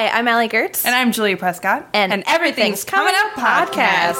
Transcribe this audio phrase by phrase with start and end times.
[0.00, 0.86] Hi, I'm Allie Goertz.
[0.86, 1.86] And I'm Julia Prescott.
[1.92, 4.16] And Everything's Coming Up podcast.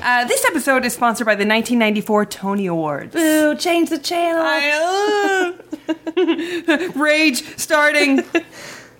[0.00, 3.12] Uh, this episode is sponsored by the 1994 Tony Awards.
[3.12, 4.42] Boo, change the channel.
[4.44, 5.56] I,
[5.88, 8.22] uh, rage starting.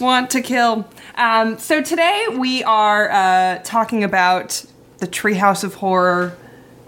[0.03, 0.85] Want to kill.
[1.15, 4.65] Um, so today we are uh, talking about
[4.99, 6.37] the Treehouse of Horror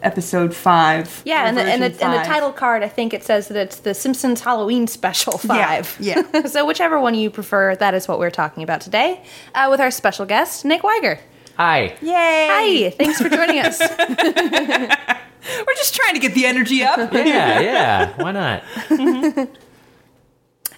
[0.02, 1.22] episode five.
[1.24, 3.56] yeah, and the, and, the, version and the title card, I think it says that
[3.56, 5.98] it's the Simpsons Halloween Special 5.
[6.00, 6.22] yeah.
[6.34, 6.42] yeah.
[6.46, 9.22] so, whichever one you prefer, that is what we're talking about today
[9.55, 11.20] uh, with our special guest, Nick Wiger.
[11.56, 11.96] Hi.
[12.02, 12.88] Yay!
[12.91, 13.78] Hi, thanks for joining us.
[15.66, 17.12] We're just trying to get the energy up.
[17.12, 18.12] Yeah, yeah.
[18.20, 19.48] Why not?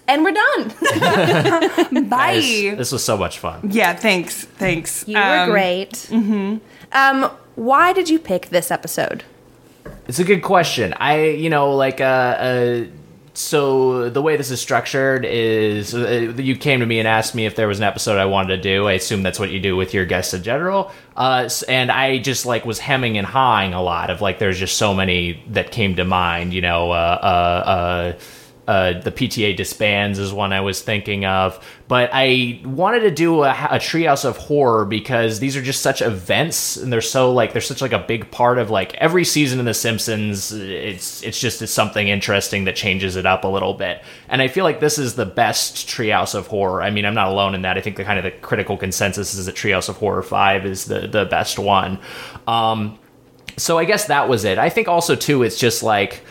[0.07, 0.69] And we're done.
[2.09, 2.35] Bye.
[2.39, 3.69] Guys, this was so much fun.
[3.71, 4.45] Yeah, thanks.
[4.45, 5.07] Thanks.
[5.07, 5.91] You were Um, great.
[5.91, 6.57] Mm-hmm.
[6.91, 9.23] Um, why did you pick this episode?
[10.07, 10.93] It's a good question.
[10.97, 12.83] I, you know, like, uh, uh
[13.33, 17.45] so the way this is structured is uh, you came to me and asked me
[17.45, 18.87] if there was an episode I wanted to do.
[18.87, 20.91] I assume that's what you do with your guests in general.
[21.15, 24.77] Uh, and I just like was hemming and hawing a lot of like, there's just
[24.77, 28.13] so many that came to mind, you know, uh,
[28.67, 33.43] uh, the PTA disbands is one I was thinking of, but I wanted to do
[33.43, 37.53] a, a treehouse of horror because these are just such events, and they're so like
[37.53, 40.51] they're such like a big part of like every season in The Simpsons.
[40.51, 44.49] It's it's just it's something interesting that changes it up a little bit, and I
[44.49, 46.81] feel like this is the best treehouse of horror.
[46.83, 47.77] I mean, I'm not alone in that.
[47.77, 50.85] I think the kind of the critical consensus is that Treehouse of Horror Five is
[50.85, 51.99] the the best one.
[52.47, 52.99] Um,
[53.55, 54.57] so I guess that was it.
[54.57, 56.21] I think also too, it's just like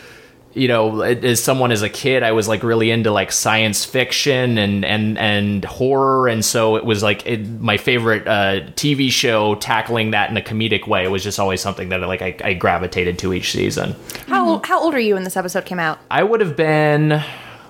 [0.56, 4.56] you know, as someone as a kid, I was like really into like science fiction
[4.56, 9.56] and and and horror, and so it was like it, my favorite uh, TV show
[9.56, 13.18] tackling that in a comedic way was just always something that like I, I gravitated
[13.18, 13.94] to each season.
[14.28, 15.98] How, how old are you when this episode came out?
[16.10, 17.22] I would have been.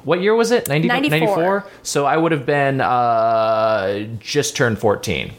[0.05, 0.69] What year was it?
[0.69, 1.19] 90, 94.
[1.19, 1.67] 94?
[1.83, 5.33] So I would have been uh, just turned 14.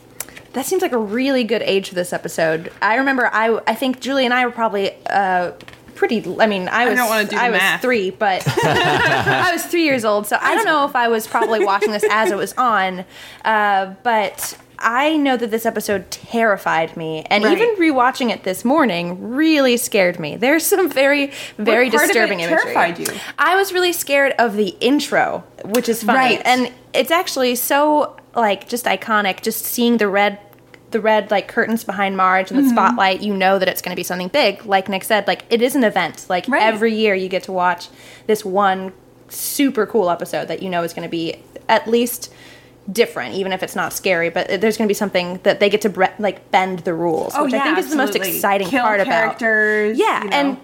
[0.51, 2.73] That seems like a really good age for this episode.
[2.81, 5.53] I remember I I think Julie and I were probably uh
[5.97, 7.81] pretty I mean I was don't wanna do the I was math.
[7.81, 11.65] 3 but I was 3 years old so I don't know if I was probably
[11.65, 13.03] watching this as it was on
[13.43, 17.57] uh but I know that this episode terrified me, and Right.
[17.57, 20.35] even rewatching it this morning really scared me.
[20.35, 22.61] There's some very, very part of disturbing imagery.
[22.73, 23.07] terrified you?
[23.39, 26.41] I was really scared of the intro, which is funny, Right.
[26.45, 29.41] and it's actually so like just iconic.
[29.41, 30.37] Just seeing the red,
[30.91, 32.57] the red like curtains behind Marge Mm-hmm.
[32.59, 34.65] and the spotlight, you know that it's going to be something big.
[34.65, 36.25] Like Nick said, like it is an event.
[36.29, 36.61] Like Right.
[36.63, 37.89] every year, you get to watch
[38.27, 38.93] this one
[39.29, 41.35] super cool episode that you know is going to be
[41.67, 42.33] at least
[42.89, 45.81] different even if it's not scary but there's going to be something that they get
[45.81, 48.81] to bre- like bend the rules which i think is the most Oh, exciting Kill
[48.81, 49.99] part about characters.
[49.99, 50.35] yeah, you know.
[50.37, 50.57] and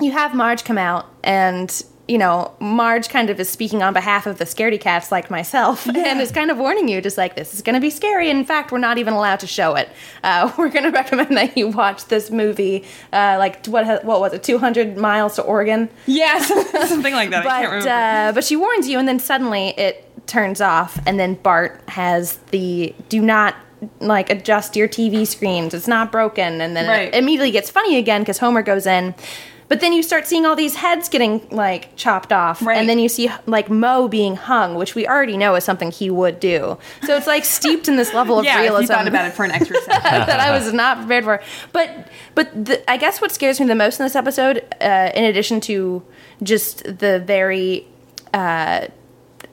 [0.00, 4.26] you have Marge come out, and you know Marge kind of is speaking on behalf
[4.26, 7.54] of the scaredy cats like myself, and is kind of warning you, just like this
[7.54, 8.28] is going to be scary.
[8.28, 9.88] In fact, we're not even allowed to show it.
[10.24, 12.84] Uh, we're going to recommend that you watch this movie.
[13.12, 14.04] Uh, like what?
[14.04, 14.42] What was it?
[14.42, 15.88] Two hundred miles to Oregon.
[16.06, 16.48] Yes,
[16.88, 17.46] something like that.
[17.46, 17.90] I can't But remember.
[17.90, 22.36] uh, but she warns you, and then suddenly it turns off, and then Bart has
[22.50, 23.54] the do not
[24.00, 25.72] like adjust your TV screens.
[25.72, 27.08] It's not broken, and then Right.
[27.08, 29.14] it immediately gets funny again because Homer goes in.
[29.70, 32.76] But then you start seeing all these heads getting like chopped off, Right.
[32.76, 36.10] and then you see like Moe being hung, which we already know is something he
[36.10, 36.76] would do.
[37.04, 39.44] So it's like steeped in this level of yeah, realism you thought about it for
[39.44, 40.02] an extra second.
[40.26, 41.40] that I was not prepared for.
[41.72, 45.24] But but the, I guess what scares me the most in this episode, uh, in
[45.24, 46.02] addition to
[46.42, 47.86] just the very
[48.34, 48.88] uh,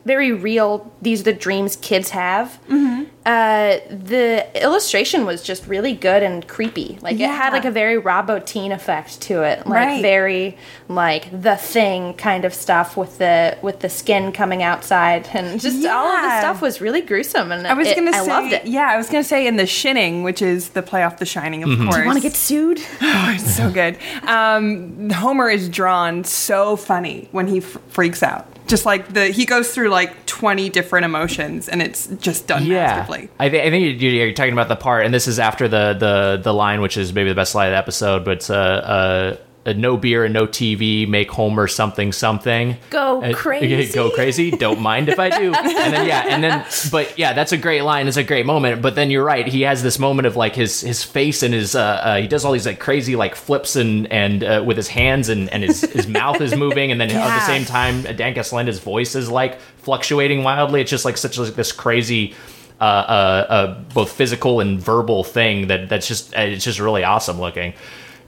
[0.07, 2.59] very real, these are the dreams kids have.
[2.69, 3.03] Mm-hmm.
[3.25, 6.97] Uh, the illustration was just really good and creepy.
[7.01, 10.01] Like it had like a very Rob Bottin effect to it, like Right.
[10.01, 10.57] very
[10.87, 15.85] like the thing kind of stuff with the with the skin coming outside and just
[15.85, 17.51] all of the stuff was really gruesome.
[17.51, 18.65] And I was it- gonna I say, loved it.
[18.65, 21.63] yeah, I was gonna say in the Shinning, which is the play off The Shining,
[21.63, 21.97] of course.
[21.97, 22.79] you Want to get sued?
[23.01, 23.97] Oh, it's so good.
[24.23, 28.47] Um, Homer is drawn so funny when he f- freaks out.
[28.67, 33.29] Just like the he goes through like twenty different emotions, and it's just done masterfully.
[33.39, 35.93] I, th- I think you're, you're talking about the part, and this is after the
[35.93, 38.55] the the line, which is maybe the best line of the episode, but it's uh,
[38.55, 39.37] uh,
[39.73, 42.77] no beer and no TV make Homer something something.
[42.89, 43.93] Go Uh, crazy.
[43.93, 44.51] Go crazy.
[44.51, 45.53] Don't mind if I do.
[45.87, 48.07] And then yeah, and then but yeah, that's a great line.
[48.07, 48.81] It's a great moment.
[48.81, 49.47] But then you're right.
[49.47, 52.43] He has this moment of like his his face and his uh, uh he does
[52.43, 55.81] all these like crazy like flips and and uh, with his hands and and his
[55.81, 59.59] his mouth is moving and then at the same time Dan Castellaneta's voice is like
[59.77, 60.81] fluctuating wildly.
[60.81, 62.35] It's just like such like this crazy
[62.79, 67.03] uh, uh, uh, both physical and verbal thing that that's just uh, it's just really
[67.03, 67.73] awesome looking.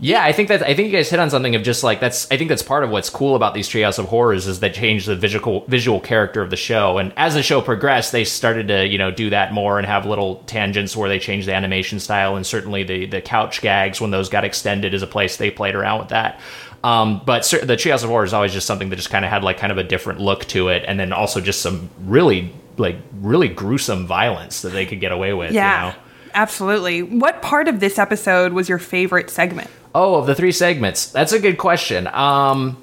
[0.02, 2.32] Yeah, I think that I think you guys hit on something of just like that's
[2.32, 5.06] I think that's part of what's cool about these Treehouse of Horrors is they change
[5.06, 8.88] the visual visual character of the show, and as the show progressed, they started to
[8.88, 12.38] you know do that more and have little tangents where they changed the animation style,
[12.38, 15.76] and certainly the the couch gags when those got extended is a place they played
[15.76, 16.40] around with that.
[16.82, 19.32] Um, but cer- the Treehouse of Horror is always just something that just kind of
[19.32, 22.54] had like kind of a different look to it, and then also just some really
[22.78, 25.52] like really gruesome violence that they could get away with.
[25.52, 25.88] Yeah.
[25.88, 26.00] You know?
[26.34, 27.04] Absolutely.
[27.04, 29.70] What part of this episode was your favorite segment?
[29.96, 32.08] Oh, of the three segments, that's a good question.
[32.08, 32.78] Um,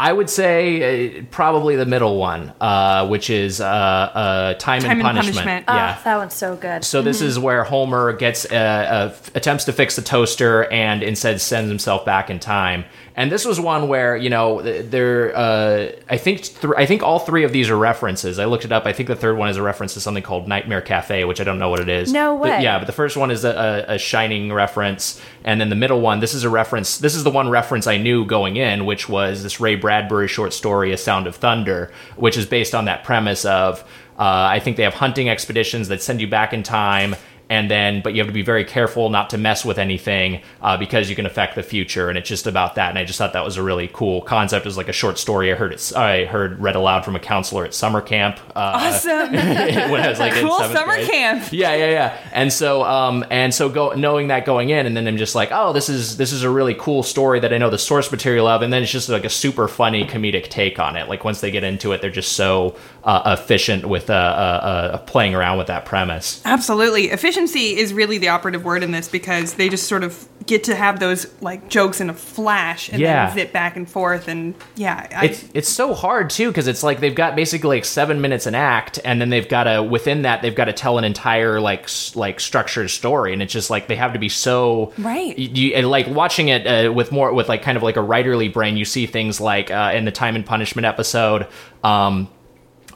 [0.00, 4.92] I would say uh, probably the middle one, uh, which is uh, uh, time, Time
[4.92, 5.36] and and punishment.
[5.36, 5.64] Punishment.
[5.68, 5.96] Yeah.
[5.98, 6.84] Oh, that one's so good.
[6.84, 11.40] So this is where Homer gets uh, uh, attempts to fix the toaster and instead
[11.40, 12.84] sends himself back in time.
[13.18, 15.36] And this was one where you know there.
[15.36, 18.38] Uh, I think th- I think all three of these are references.
[18.38, 18.86] I looked it up.
[18.86, 21.44] I think the third one is a reference to something called Nightmare Cafe, which I
[21.44, 22.12] don't know what it is.
[22.12, 22.62] No But way.
[22.62, 26.00] yeah, but the first one is a, a, a Shining reference, and then the middle
[26.00, 26.20] one.
[26.20, 26.98] This is a reference.
[26.98, 30.52] This is the one reference I knew going in, which was this Ray Bradbury short
[30.52, 33.80] story, "A Sound of Thunder," which is based on that premise of.
[34.16, 37.16] Uh, I think they have hunting expeditions that send you back in time,
[37.50, 40.76] and then but you have to be very careful not to mess with anything uh,
[40.76, 42.08] because you can affect the future.
[42.08, 42.90] And it's just about that.
[42.90, 44.66] And I just thought that was a really cool concept.
[44.66, 45.92] It was like a short story I heard it.
[45.96, 48.38] I heard read aloud from a counselor at summer camp.
[48.54, 49.32] Uh, Awesome.
[49.32, 51.10] when I was like cool summer grade.
[51.10, 51.52] camp.
[51.52, 52.18] Yeah, yeah, yeah.
[52.32, 55.50] And so, um, and so, go knowing that going in, and then I'm just like,
[55.52, 58.46] oh, this is this is a really cool story that I know the source material
[58.46, 61.08] of, and then it's just like a super funny comedic take on it.
[61.08, 64.98] Like once they get into it, they're just so uh, efficient with uh, uh, uh,
[64.98, 66.42] playing around with that premise.
[66.44, 67.10] Absolutely.
[67.38, 70.74] Efficiency is really the operative word in this because they just sort of get to
[70.74, 73.26] have those like jokes in a flash and Yeah.
[73.26, 75.06] then zip back and forth and yeah.
[75.14, 78.46] I, It's it's so hard too because it's like they've got basically like seven minutes
[78.46, 81.60] an act, and then they've got to within that they've got to tell an entire
[81.60, 85.38] like s- like structured story, and it's just like they have to be so Right.
[85.38, 88.52] You, and, like watching it uh, with more with like kind of like a writerly
[88.52, 91.46] brain, you see things like uh, in the Time and Punishment episode.
[91.84, 92.28] Um,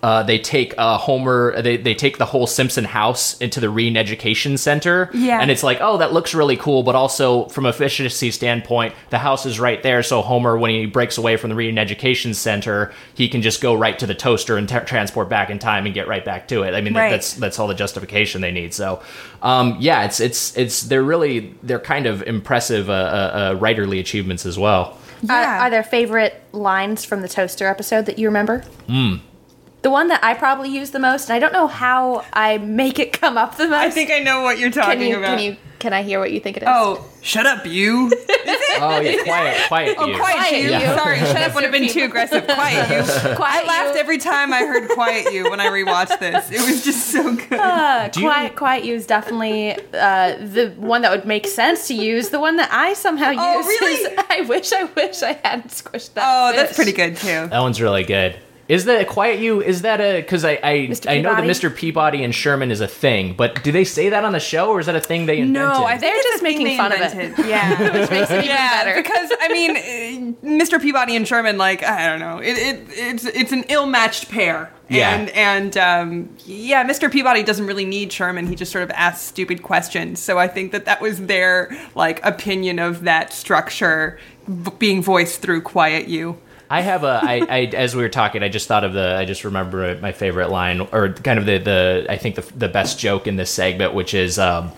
[0.02, 4.58] uh, they take uh, Homer, they, they take the whole Simpson house into the Re-Education
[4.58, 5.10] Center.
[5.14, 5.40] Yeah.
[5.40, 9.46] And it's like, oh, that looks really cool, but also from efficiency standpoint, the house
[9.46, 10.02] is right there.
[10.02, 13.96] So Homer, when he breaks away from the Re-Education Center, he can just go right
[14.00, 16.74] to the toaster and t- transport back in time and get right back to it.
[16.74, 17.10] I mean, Right.
[17.10, 18.74] that's that's all the justification they need.
[18.74, 19.00] So,
[19.40, 24.00] um, yeah, it's it's it's they're really they're kind of impressive uh, uh, uh, writerly
[24.00, 24.98] achievements as well.
[25.28, 25.66] Are, Yeah.
[25.66, 28.64] are there favorite lines from the toaster episode that you remember?
[28.88, 29.16] Hmm.
[29.82, 32.98] The one that I probably use the most, and I don't know how I make
[33.00, 33.74] it come up the most.
[33.80, 35.18] I think I know what you're talking Can you?
[35.18, 35.38] about.
[35.38, 35.56] Can you?
[35.80, 36.68] Can I hear what you think it is?
[36.70, 38.06] Oh, shut up, you.
[38.06, 38.80] Is it?
[38.80, 39.96] Oh yeah, quiet, quiet.
[39.98, 40.16] Oh, you.
[40.16, 40.70] quiet, Quiet you.
[40.74, 40.78] you.
[40.96, 42.44] Sorry, shut up would have been too aggressive.
[42.44, 43.02] Quiet you.
[43.34, 44.00] quiet I laughed you.
[44.00, 46.52] every time I heard quiet you when I rewatched this.
[46.52, 47.54] It was just so good.
[47.54, 51.88] Uh, Do you- quiet, quiet you is definitely uh, the one that would make sense
[51.88, 52.28] to use.
[52.28, 53.92] The one that I somehow use Oh, really?
[53.94, 56.22] is I wish, I wish I hadn't squished that.
[56.24, 57.48] Oh, that's pretty good too.
[57.48, 58.36] That one's really good.
[58.72, 59.60] Is that quiet you?
[59.60, 61.74] Is that a because I I, I know that Mr.
[61.74, 64.80] Peabody and Sherman is a thing, but do they say that on the show or
[64.80, 65.74] is that a thing they invented?
[65.74, 67.12] No, I think They're it's just making they fun of it.
[67.12, 67.44] invented.
[67.52, 67.92] Yeah.
[68.00, 69.02] Which makes it even yeah, better.
[69.02, 70.80] because I mean, uh, Mr.
[70.80, 74.72] Peabody and Sherman, like I don't know, it, it it's it's an ill-matched pair.
[74.88, 75.16] Yeah.
[75.16, 77.12] And and um, yeah, Mr.
[77.12, 78.46] Peabody doesn't really need Sherman.
[78.46, 80.18] He just sort of asks stupid questions.
[80.18, 85.42] So I think that that was their like opinion of that structure v- being voiced
[85.42, 86.38] through Quiet You.
[86.72, 89.26] I have a I, I as we were talking, I just thought of the I
[89.26, 92.98] just remember my favorite line or kind of the the I think the the best
[92.98, 94.72] joke in this segment, which is um,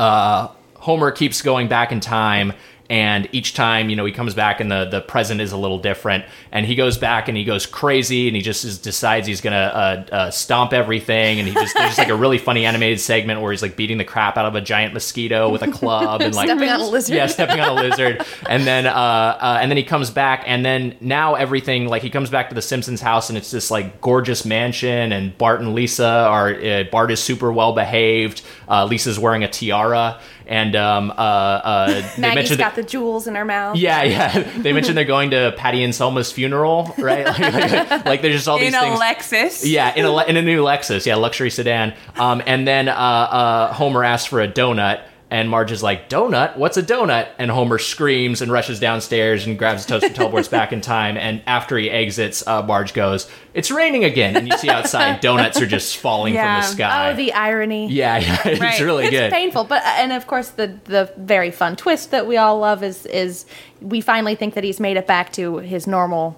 [0.00, 2.54] uh, Homer keeps going back in time.
[2.92, 5.78] And each time, you know, he comes back and the, the present is a little
[5.78, 6.26] different.
[6.50, 9.54] And he goes back and he goes crazy and he just is, decides he's going
[9.54, 11.38] to uh, uh, stomp everything.
[11.38, 13.96] And he just, there's just like a really funny animated segment where he's like beating
[13.96, 16.86] the crap out of a giant mosquito with a club and like Stepping on a
[16.86, 17.16] lizard.
[17.16, 18.26] Yeah, stepping on a lizard.
[18.46, 22.10] And then, uh, uh, and then he comes back and then now everything, like he
[22.10, 25.74] comes back to the Simpsons house and it's this like gorgeous mansion and Bart and
[25.74, 28.42] Lisa are, uh, Bart is super well behaved.
[28.68, 30.20] Uh, Lisa's wearing a tiara.
[30.52, 33.76] And um, uh, uh, they Maggie's mentioned got the jewels in her mouth.
[33.76, 34.42] yeah, yeah.
[34.58, 37.26] They mentioned they're going to Patty and Selma's funeral, right?
[37.42, 39.00] Like, like, like there's just all these In a things.
[39.00, 39.62] Lexus.
[39.64, 41.94] Yeah, in a in a new Lexus, yeah, luxury sedan.
[42.16, 45.02] Um, and then uh, uh, Homer asks for a donut,
[45.32, 46.56] and Marge is like, "Donut?
[46.58, 50.46] What's a donut?" And Homer screams and rushes downstairs and grabs the toaster and teleports
[50.48, 51.16] back in time.
[51.16, 55.60] And after he exits, uh, Marge goes, "It's raining again," and you see outside donuts
[55.60, 56.60] are just falling Yeah.
[56.60, 57.10] from the sky.
[57.10, 57.88] Oh, the irony.
[57.88, 58.78] yeah, yeah, it's Right.
[58.80, 59.22] really it's good.
[59.24, 62.82] It's painful but and of course the the very fun twist that we all love
[62.84, 63.46] is is
[63.80, 66.36] we finally think that he's made it back to his normal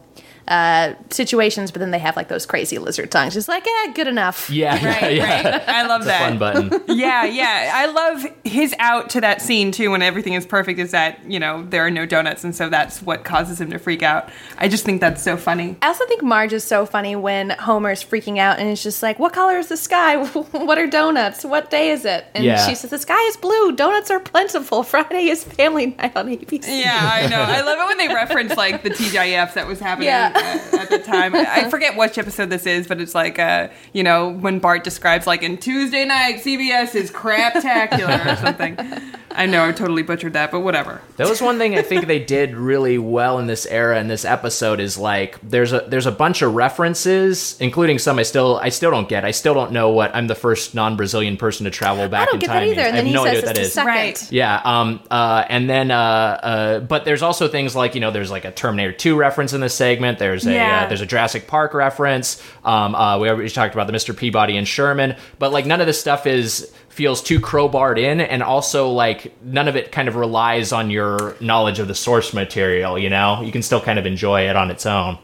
[0.49, 3.35] uh, situations, but then they have like those crazy lizard tongues.
[3.35, 4.51] Just like, eh, good enough.
[4.51, 5.51] Yeah, yeah, Right, yeah.
[5.51, 5.69] right.
[5.69, 6.21] I love that.
[6.29, 6.83] Fun button.
[6.97, 7.71] yeah, yeah.
[7.75, 11.41] I love his out to that scene too when everything is perfect is that, you
[11.41, 14.29] know, there are no donuts and so that's what causes him to freak out.
[14.59, 15.77] I just think that's so funny.
[15.83, 19.19] I also think Marge is so funny when Homer's freaking out and it's just like,
[19.19, 20.23] "What color is the sky?
[20.27, 21.45] what are donuts?
[21.45, 22.67] What day is it?" And Yeah.
[22.67, 23.73] she says, "The sky is blue.
[23.73, 24.83] Donuts are plentiful.
[24.83, 27.41] Friday is family night on ABC." Yeah, I know.
[27.41, 30.33] I love it when they reference like the TGIF that was happening Yeah.
[30.75, 31.35] at the time.
[31.35, 35.27] I forget which episode this is, but it's like uh, you know, when Bart describes
[35.27, 38.79] like in Tuesday night CBS is craptacular or something.
[39.37, 41.01] I know I totally butchered that, but whatever.
[41.17, 44.25] That was one thing I think they did really well in this era in this
[44.25, 48.69] episode is like there's a there's a bunch of references, including some I still I
[48.69, 49.25] still don't get.
[49.25, 52.35] I still don't know what I'm the first non-Brazilian person to travel back I don't
[52.35, 52.57] in get time.
[52.57, 52.81] that either.
[52.83, 53.75] And I then have he no idea says what that it's is.
[53.75, 53.89] second.
[53.89, 54.33] Right.
[54.33, 58.31] Yeah, um, uh, and then, uh, uh, but there's also things like you know, there's
[58.31, 60.21] like a Terminator 2 reference in this segment.
[60.25, 60.83] There's a Yeah.
[60.83, 62.43] uh, there's a Jurassic Park reference.
[62.65, 64.17] Um, uh, we already talked about the Mr.
[64.17, 68.43] Peabody and Sherman, but like none of this stuff is feels too crowbarred in, and
[68.43, 72.99] also like none of it kind of relies on your knowledge of the source material.
[72.99, 75.19] You know, you can still kind of enjoy it on its own.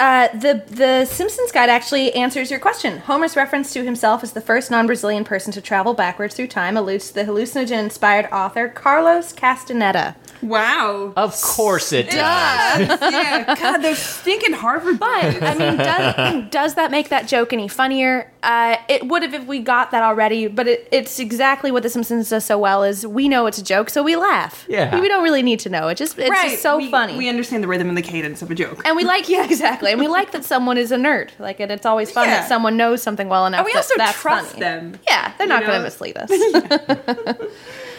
[0.00, 2.98] Uh, the the Simpsons guide actually answers your question.
[2.98, 7.08] Homer's reference to himself as the first non-Brazilian person to travel backwards through time alludes
[7.08, 10.14] to the hallucinogen-inspired author Carlos Castaneda.
[10.42, 11.12] Wow.
[11.16, 12.14] Of course it does.
[12.16, 13.54] yeah.
[13.58, 18.30] God, those stinking Harvard But I mean, does, does that make that joke any funnier?
[18.42, 20.46] Uh, it would have if we got that already.
[20.46, 23.64] But it, it's exactly what The Simpsons does so well: is we know it's a
[23.64, 24.64] joke, so we laugh.
[24.68, 25.00] Yeah.
[25.00, 25.88] we don't really need to know.
[25.88, 27.16] It just it's just so we, funny.
[27.16, 28.82] We understand the rhythm and the cadence of a joke.
[28.84, 29.90] and we like, yeah, exactly.
[29.90, 31.30] And we like that someone is a nerd.
[31.38, 32.40] Like, and it's always fun Yeah.
[32.40, 33.58] that someone knows something well enough.
[33.60, 34.60] And we that also that's trust funny.
[34.60, 34.98] them.
[35.08, 36.30] Yeah, they're not going to mislead us.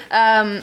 [0.12, 0.62] um,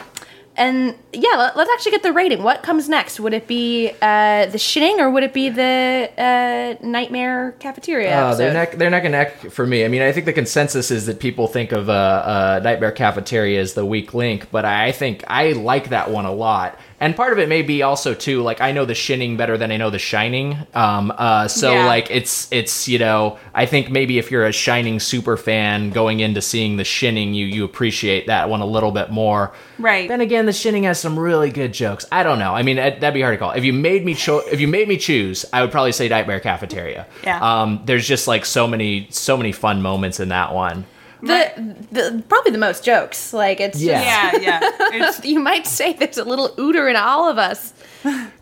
[0.57, 2.43] and yeah, let, let's actually get the rating.
[2.43, 3.21] What comes next?
[3.21, 8.11] Would it be uh, the Shinning or would it be the uh, nightmare cafeteria?
[8.11, 8.39] Oh, episode?
[8.39, 9.85] they're neck, they're neck and neck for me.
[9.85, 13.61] I mean, I think the consensus is that people think of uh, uh, Nightmare Cafeteria
[13.61, 16.79] as the weak link, but I think I like that one a lot.
[16.99, 19.71] And part of it may be also too like I know the Shining better than
[19.71, 20.57] I know the Shining.
[20.75, 21.85] Um, uh, so Yeah.
[21.87, 26.21] like it's it's you know I think maybe if you're a Shining super fan going
[26.21, 29.53] into seeing the Shining, you you appreciate that one a little bit more.
[29.79, 30.09] Right.
[30.09, 32.07] Then again, the Shining has some really good jokes.
[32.11, 32.55] I don't know.
[32.55, 33.51] I mean, that'd be hard to call.
[33.51, 36.41] If you made me cho- if you made me choose, I would probably say Nightmare
[36.41, 37.07] Cafeteria.
[37.23, 37.41] Yeah.
[37.63, 40.87] Um, there's just like so many so many fun moments in that one.
[41.23, 43.33] The, the probably the most jokes.
[43.33, 44.33] Like it's Yeah.
[44.33, 44.61] just, yeah,
[44.93, 45.13] yeah.
[45.25, 47.73] You might say there's a little Uter in all of us.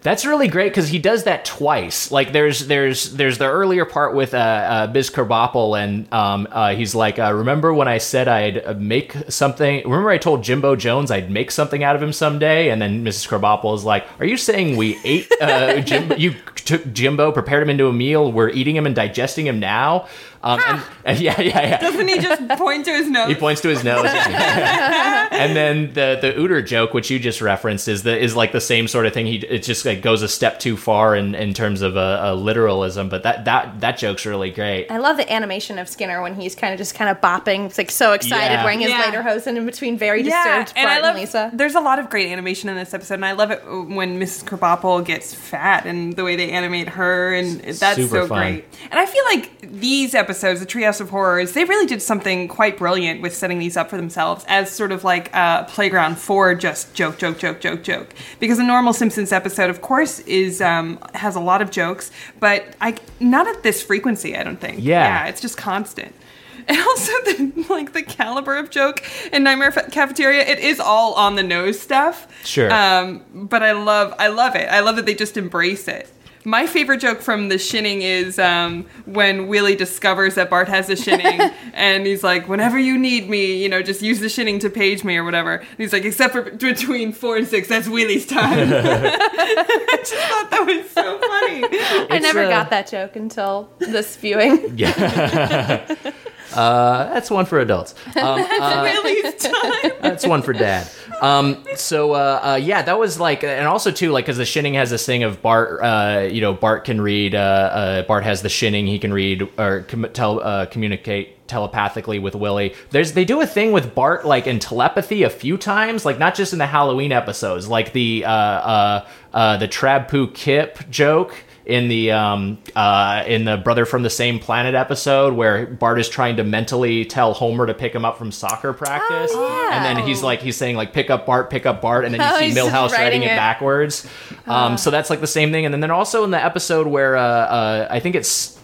[0.03, 2.11] That's really great because he does that twice.
[2.11, 6.75] Like there's there's there's the earlier part with uh, uh Biz Krabappel and um uh,
[6.75, 10.77] he's like uh, remember when I said I'd uh, make something remember I told Jimbo
[10.77, 13.27] Jones I'd make something out of him someday and then Mrs.
[13.29, 17.71] Krabappel is like are you saying we ate uh Jimbo you took Jimbo prepared him
[17.71, 20.07] into a meal we're eating him and digesting him now
[20.45, 23.29] um and, and yeah yeah yeah doesn't he just point to his nose?
[23.29, 24.05] He points to his nose.
[25.45, 28.61] and then the the Uter joke, which you just referenced, is the is like the
[28.61, 29.27] same sort of thing.
[29.27, 32.35] He it just like goes a step too far in, in terms of a, a
[32.35, 33.09] literalism.
[33.09, 34.91] But that that that joke's really great.
[34.91, 37.67] I love the animation of Skinner when he's kind of just kind of bopping.
[37.67, 38.65] It's like so excited, Yeah.
[38.65, 39.03] wearing his Yeah.
[39.05, 41.11] lederhosen in between very yeah, disturbed and Bart I love.
[41.17, 41.51] and Lisa.
[41.53, 44.45] There's a lot of great animation in this episode, and I love it when Mrs.
[44.45, 48.39] Krabappel gets fat and the way they animate her, and that's Super so fun.
[48.39, 48.65] great.
[48.91, 52.79] And I feel like these episodes, the Treehouse of Horrors, they really did something quite
[52.79, 56.95] brilliant with setting these up for themselves as sort of like a playground for just
[56.95, 58.15] joke, joke, joke, joke, joke.
[58.41, 62.11] Because a normal Simpsons episode, of course, is um, has a lot of jokes,
[62.41, 64.37] but I not at this frequency.
[64.37, 64.79] I don't think.
[64.79, 65.05] Yeah.
[65.05, 66.15] yeah, it's just constant.
[66.67, 69.03] And also the like the caliber of joke
[69.35, 72.27] in Nightmare Cafeteria, it is all on the nose stuff.
[72.43, 72.73] Sure.
[72.73, 74.67] Um, but I love I love it.
[74.71, 76.09] I love that they just embrace it.
[76.47, 80.97] My favorite joke from the shinning is um, when Willie discovers that Bart has a
[80.97, 81.41] shinning,
[81.73, 85.05] and he's like, "Whenever you need me, you know, just use the shinning to page
[85.05, 88.69] me or whatever." And he's like, "Except for between four and six, that's Willie's time."
[88.73, 91.65] I just thought that was so funny.
[92.11, 94.77] I never uh, got that joke until this viewing.
[94.77, 96.13] Yeah.
[96.57, 97.95] Uh, that's one for adults.
[98.17, 98.41] Um,
[98.83, 99.93] Willie's time.
[100.01, 100.89] that's one for dad.
[101.21, 104.75] Um, so uh, uh, yeah, that was like, and also too, like, because the Shinning
[104.75, 105.81] has this thing of Bart.
[105.83, 107.35] Uh, you know, Bart can read.
[107.35, 108.87] Uh, uh, Bart has the Shinning.
[108.87, 112.75] He can read or com- tel- uh, communicate telepathically with Willie.
[112.91, 116.35] There's they do a thing with Bart like in telepathy a few times, like not
[116.35, 121.35] just in the Halloween episodes, like the uh, uh, uh, the Trab Poo Kip joke
[121.67, 126.09] in the um uh in the brother from the same planet episode where Bart is
[126.09, 129.77] trying to mentally tell Homer to pick him up from soccer practice, Oh, yeah.
[129.77, 132.21] and then he's like he's saying like pick up Bart, pick up Bart, and then
[132.21, 133.37] you Oh, see Milhouse writing, writing it, it.
[133.37, 134.07] backwards.
[134.47, 137.23] Um, so that's like the same thing, and then, also in the episode where uh,
[137.23, 138.59] uh I think it's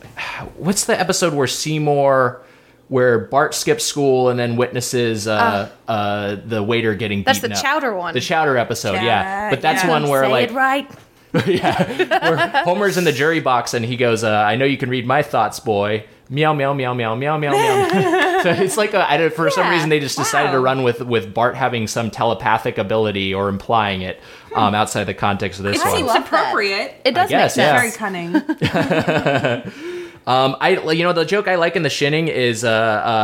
[0.56, 2.42] what's the episode where Seymour.
[2.88, 7.62] Where Bart skips school and then witnesses uh, uh, the waiter getting That's the up.
[7.62, 8.14] Chowder one.
[8.14, 9.48] The Chowder episode, yeah.
[9.48, 9.90] But that's yeah.
[9.90, 10.90] one where Say like right.
[11.44, 15.06] where Homer's in the jury box and he goes, uh, "I know you can read
[15.06, 17.88] my thoughts, boy." Meow meow meow meow meow meow meow.
[18.42, 21.00] so it's like a, I don't, for some reason they just decided to run with
[21.00, 24.20] with Bart having some telepathic ability or implying it
[24.54, 25.96] um, outside the context of this It one.
[25.96, 26.94] seems appropriate.
[27.04, 27.80] It does guess, make yeah.
[27.80, 27.96] sense.
[27.96, 29.72] Very cunning.
[30.26, 32.70] Um, I you know the joke I like in the shinning is uh,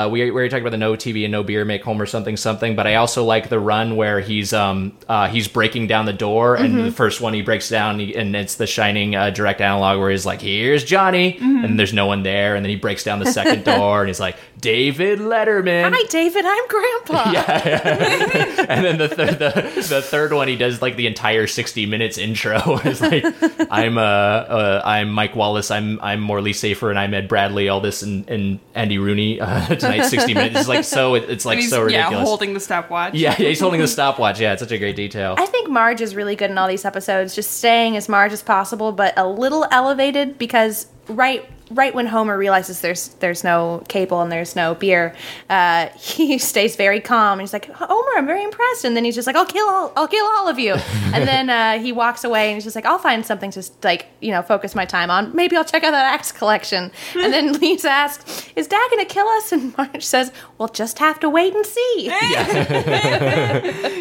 [0.06, 2.36] uh we we were talking about the no TV and no beer make Homer something
[2.36, 6.12] something, but I also like the run where he's um uh he's breaking down the
[6.12, 9.98] door and the first one he breaks down and it's the Shining uh, direct analog
[10.00, 13.18] where he's like here's Johnny and there's no one there and then he breaks down
[13.18, 16.44] the second door and he's like David Letterman Hi, David.
[16.46, 17.30] I'm Grandpa.
[18.68, 22.18] and then the, th- the the third one he does like the entire 60 minutes
[22.18, 23.24] intro it's like
[23.70, 27.80] i'm uh, uh i'm mike wallace i'm i'm morley safer and i'm ed bradley all
[27.80, 30.60] this and and andy rooney uh, tonight 60 minutes.
[30.60, 32.12] It's like so it, it's like And he's, so ridiculous.
[32.12, 33.14] Yeah, holding the stopwatch.
[33.14, 34.40] yeah, yeah, he's holding the stopwatch.
[34.40, 35.34] Yeah it's such a great detail.
[35.38, 38.42] I think Marge is really good in all these episodes, just staying as Marge as
[38.42, 44.20] possible, but a little elevated because right right when Homer realizes there's there's no cable
[44.20, 45.14] and there's no beer,
[45.50, 48.84] uh, he stays very calm and he's like, Homer, I'm very impressed.
[48.84, 50.74] And then he's just like, I'll kill all I'll kill all of you.
[51.14, 54.06] and then uh, he walks away and he's just like, I'll find something to like
[54.20, 55.34] you know focus my time on.
[55.34, 56.92] Maybe I'll check out that axe collection.
[57.26, 59.50] And then Lisa asks, Is Dad gonna kill us?
[59.50, 62.06] And Marge says, We'll just have to wait and see.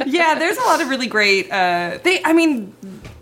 [0.06, 1.52] yeah, there's a lot of really great.
[1.52, 2.74] Uh, they, I mean,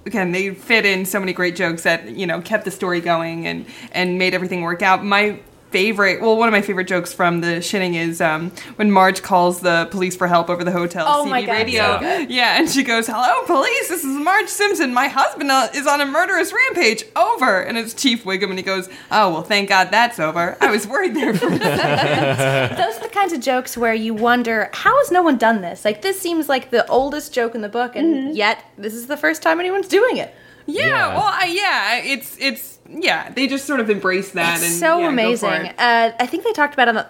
[0.05, 3.47] again, they fit in so many great jokes that you know kept the story going
[3.47, 5.03] and and made everything work out.
[5.03, 5.39] My
[5.73, 9.59] favorite, well, one of my favorite jokes from the shinning is um, when Marge calls
[9.61, 11.81] the police for help over the hotel Oh CB my God, radio.
[11.99, 12.25] so.
[12.29, 13.89] Yeah, and she goes, "Hello, police.
[13.89, 14.93] This is Marge Simpson.
[14.93, 17.03] My husband uh, is on a murderous rampage.
[17.15, 20.55] Over." And it's Chief Wiggum, and he goes, "Oh well, thank God that's over.
[20.61, 24.13] I was worried there for a second." those are the kinds of jokes where you
[24.13, 27.61] wonder how has no one done this like this seems like the oldest joke in
[27.61, 28.35] the book and Mm-hmm.
[28.35, 30.33] yet this is the first time anyone's doing it
[30.67, 31.07] Yeah, Yeah.
[31.15, 34.97] well, I, yeah, it's it's yeah, they just sort of embrace that it's and so
[34.99, 35.75] yeah, go for amazing it.
[35.79, 37.07] uh, i think they talked about on uh,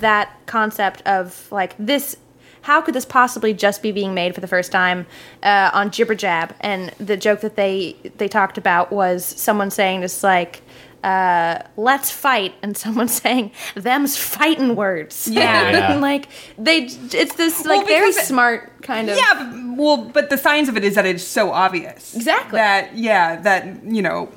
[0.00, 2.16] that concept of like this
[2.62, 5.06] how could this possibly just be being made for the first time
[5.42, 10.00] uh, on jibber jab and the joke that they they talked about was someone saying
[10.02, 10.62] just like
[11.04, 15.70] uh, let's fight and someone saying them's fighting words Yeah.
[15.92, 15.96] Yeah.
[15.96, 16.78] Like they
[17.12, 20.68] it's this Well, like very it- smart kind of Yeah, but, well, but the signs
[20.68, 22.14] of it is that it's so obvious.
[22.16, 22.56] Exactly.
[22.56, 24.32] That yeah, that you know,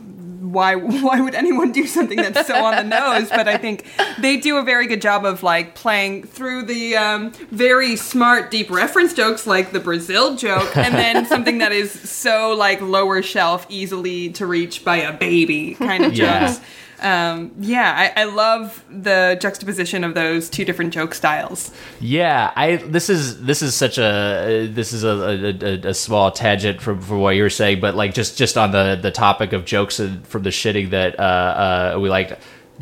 [0.51, 3.29] why why would anyone do something that's so on the nose?
[3.29, 3.85] But I think
[4.19, 8.69] they do a very good job of like playing through the um, very smart, deep
[8.69, 13.65] reference jokes like the Brazil joke, and then something that is so like lower shelf,
[13.69, 16.47] easily to reach by a baby kind of Yeah.
[16.47, 16.61] jokes.
[17.01, 21.71] Um, yeah, I, I love the juxtaposition of those two different joke styles.
[21.99, 26.31] Yeah, I this is this is such a this is a, a, a, a small
[26.31, 29.53] tangent from, from what you were saying, but like just just on the the topic
[29.53, 32.33] of jokes and from the Shinning that uh, uh, we liked.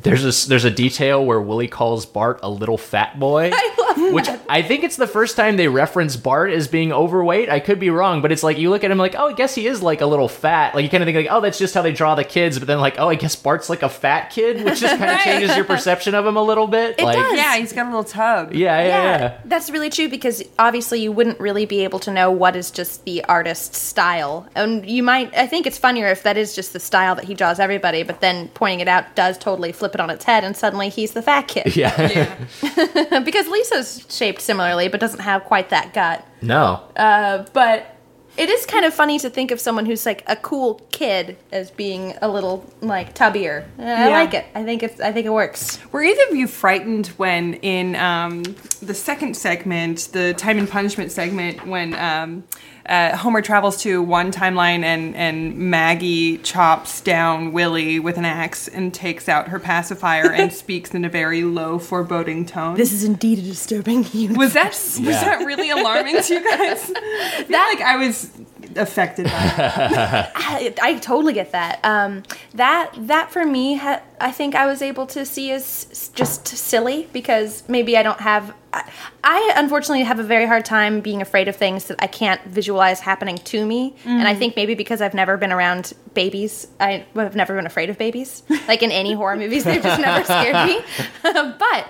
[0.04, 3.52] There's a there's a detail where Willie calls Bart a little fat boy,
[3.98, 7.50] which I think it's the first time they reference Bart as being overweight.
[7.50, 9.56] I could be wrong, but it's like you look at him like, oh, I guess
[9.56, 10.76] he is like a little fat.
[10.76, 12.68] Like you kind of think like, oh, that's just how they draw the kids, but
[12.68, 15.24] then like, oh, I guess Bart's like a fat kid, which just kind of Right.
[15.24, 17.00] changes your perception of him a little bit.
[17.00, 17.34] It like, does.
[17.36, 18.54] Yeah, he's got a little tub.
[18.54, 19.38] Yeah, yeah, yeah.
[19.46, 23.04] That's really true because obviously you wouldn't really be able to know what is just
[23.06, 24.48] the artist's style.
[24.56, 27.34] And you might, I think it's funnier if that is just the style that he
[27.34, 30.56] draws everybody, but then pointing it out does totally flip it on its head and
[30.56, 31.76] suddenly he's the fat kid.
[31.76, 32.38] Yeah.
[32.62, 33.20] Yeah.
[33.24, 36.26] because Lisa's shaped similarly but doesn't have quite that gut.
[36.42, 36.82] No.
[36.96, 37.94] Uh, but
[38.38, 41.72] it is kind of funny to think of someone who's like a cool kid as
[41.72, 43.66] being a little like tubbier.
[43.80, 44.10] I Yeah.
[44.10, 44.46] like it.
[44.54, 45.80] I think it's I think it works.
[45.92, 48.44] Were either of you frightened when in um,
[48.82, 52.44] the second segment, the time and punishment segment, when um,
[52.88, 58.68] uh, Homer travels to one timeline and, and Maggie chops down Willie with an axe
[58.68, 62.76] and takes out her pacifier and speaks in a very low, foreboding tone?
[62.76, 64.38] This is indeed a disturbing universe.
[64.38, 65.24] was that was Yeah.
[65.24, 66.92] that really alarming to you guys?
[66.96, 68.32] I feel like I was
[68.78, 70.32] affected by it.
[70.36, 71.80] I, I totally get that.
[71.84, 76.48] Um, that that for me, ha- I think I was able to see as just
[76.48, 78.54] silly because maybe I don't have.
[78.74, 78.90] I,
[79.24, 83.00] I unfortunately have a very hard time being afraid of things that I can't visualize
[83.00, 87.36] happening to me, and I think maybe because I've never been around babies, I have
[87.36, 88.44] never been afraid of babies.
[88.68, 90.82] Like in any horror movies, they've just never scared me.
[91.24, 91.88] but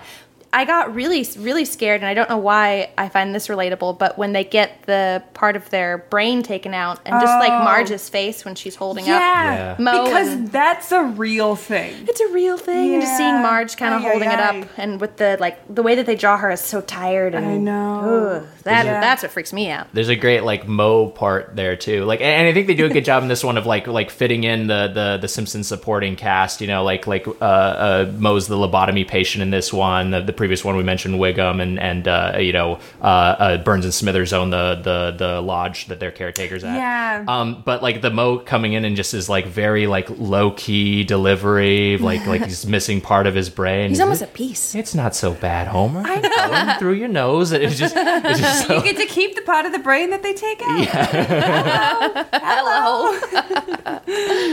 [0.50, 3.98] I got really, really scared, and I don't know why I find this relatable.
[3.98, 7.64] But when they get the part of their brain taken out, and just like Oh.
[7.64, 9.18] Marge's face when she's holding Yeah,
[9.54, 9.72] Yeah.
[9.72, 11.92] up Moe, because and that's a real thing.
[12.08, 12.94] it's a real thing.
[12.94, 15.58] And just seeing Marge kind of Ay, ay, holding it up, and with the like
[15.74, 17.34] the way that they draw her is so tired.
[17.34, 18.38] And I know.
[18.42, 19.00] Ugh, that Yeah.
[19.02, 19.88] that's what freaks me out.
[19.92, 22.04] There's a great like Moe part there too.
[22.06, 23.86] Like, and and I think they do a good job in this one of like
[23.86, 26.62] like fitting in the the the Simpsons supporting cast.
[26.62, 30.10] You know, like like uh, uh Moe's the lobotomy patient in this one.
[30.12, 33.84] The, the previous one we mentioned Wiggum and and uh, you know uh, uh, Burns
[33.84, 36.76] and Smithers own the the the lodge that they're caretakers at.
[36.76, 37.24] Yeah.
[37.28, 41.04] Um, but like the Moe coming in and just is like very like low key
[41.04, 43.90] delivery, like like he's missing part of his brain.
[43.90, 44.74] He's almost at peace.
[44.74, 46.02] It's not so bad, Homer.
[46.06, 46.28] I know.
[46.48, 47.52] Going through your nose.
[47.52, 50.22] It's just, it's just so You get to keep the part of the brain that
[50.22, 52.28] they take out.
[52.32, 53.18] Hello.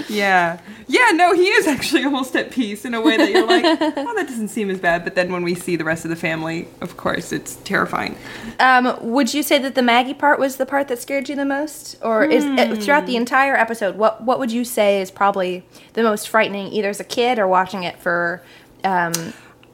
[0.10, 0.60] Yeah.
[0.88, 4.14] Yeah, no, he is actually almost at peace in a way that you're like, oh,
[4.16, 5.04] that doesn't seem as bad.
[5.04, 8.18] But then when we see the rest of the family, of course, it's terrifying.
[8.60, 11.46] Um, would you say that the Maggie part was the part that scared you the
[11.46, 13.96] most, or is uh, throughout the entire episode?
[13.96, 17.48] What what would you say is probably the most frightening, either as a kid or
[17.48, 18.42] watching it for?
[18.84, 19.14] Um,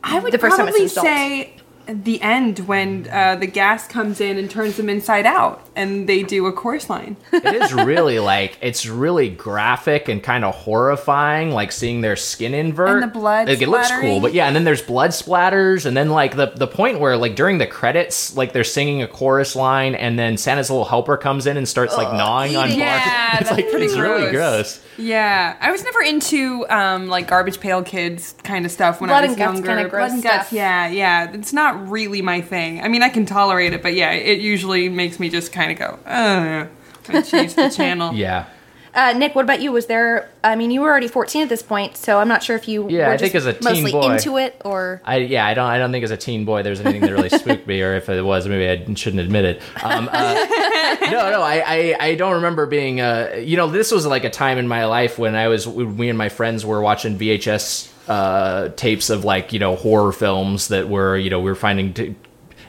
[0.03, 1.53] I would The first probably say
[1.93, 6.23] the end when uh, the gas comes in and turns them inside out and they
[6.23, 7.17] do a chorus line.
[7.33, 12.53] it is really like it's really graphic and kind of horrifying like seeing their skin
[12.53, 15.85] invert And the blood like, it looks cool but yeah and then there's blood splatters
[15.85, 19.07] and then like the the point where like during the credits like they're singing a
[19.07, 22.71] chorus line and then santa's little helper comes in and starts like gnawing on.
[22.81, 24.81] Yeah, it's that's like pretty it's really gross.
[25.01, 29.09] Gross Yeah, I was never into um, like garbage pail kids kind of stuff when
[29.09, 29.67] Blood I was and guts younger.
[29.67, 30.53] kinda gross Blood and guts, stuff.
[30.53, 31.31] yeah, yeah.
[31.33, 32.81] It's not really my thing.
[32.81, 35.77] I mean, I can tolerate it, but yeah, it usually makes me just kind of
[35.79, 36.67] go, oh,
[37.09, 38.13] and change the channel.
[38.13, 38.45] yeah
[38.93, 39.71] uh, Nick, what about you?
[39.71, 40.29] Was there?
[40.43, 42.89] I mean, you were already fourteen at this point, so I'm not sure if you
[42.89, 45.01] Yeah, were I think as a teen mostly boy- into it or.
[45.05, 47.29] I yeah I don't I don't think as a teen boy there's anything that really
[47.41, 49.61] spooked me or if it was maybe I shouldn't admit it.
[49.83, 50.33] Um, uh,
[51.01, 54.29] no no I, I I don't remember being uh you know this was like a
[54.29, 58.69] time in my life when I was me and my friends were watching VHS uh,
[58.75, 61.93] tapes of like you know horror films that were you know we were finding.
[61.93, 62.15] T-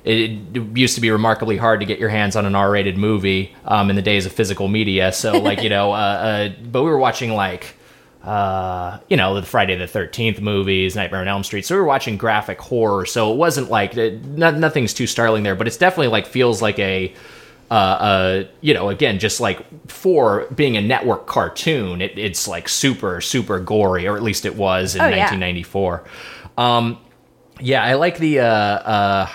[0.05, 0.31] it
[0.77, 3.97] used to be remarkably hard to get your hands on an R-rated movie um, in
[3.97, 5.13] the days of physical media.
[5.13, 7.77] So, like you know, uh, uh, but we were watching like
[8.25, 11.67] uh, you know, the Friday the Thirteenth movies, Nightmare on Elm Street.
[11.67, 13.05] So we were watching graphic horror.
[13.07, 16.63] So it wasn't like uh, no, nothing's too startling there, but it's definitely like feels
[16.63, 17.13] like a.
[17.71, 22.69] Uh, uh, you know, again, just like for being a network cartoon, it, it's like
[22.69, 25.21] super, super gory, or at least it was in Oh, yeah.
[25.31, 26.05] 1994.
[26.59, 26.99] Um,
[27.61, 29.29] yeah, I like the uh, uh,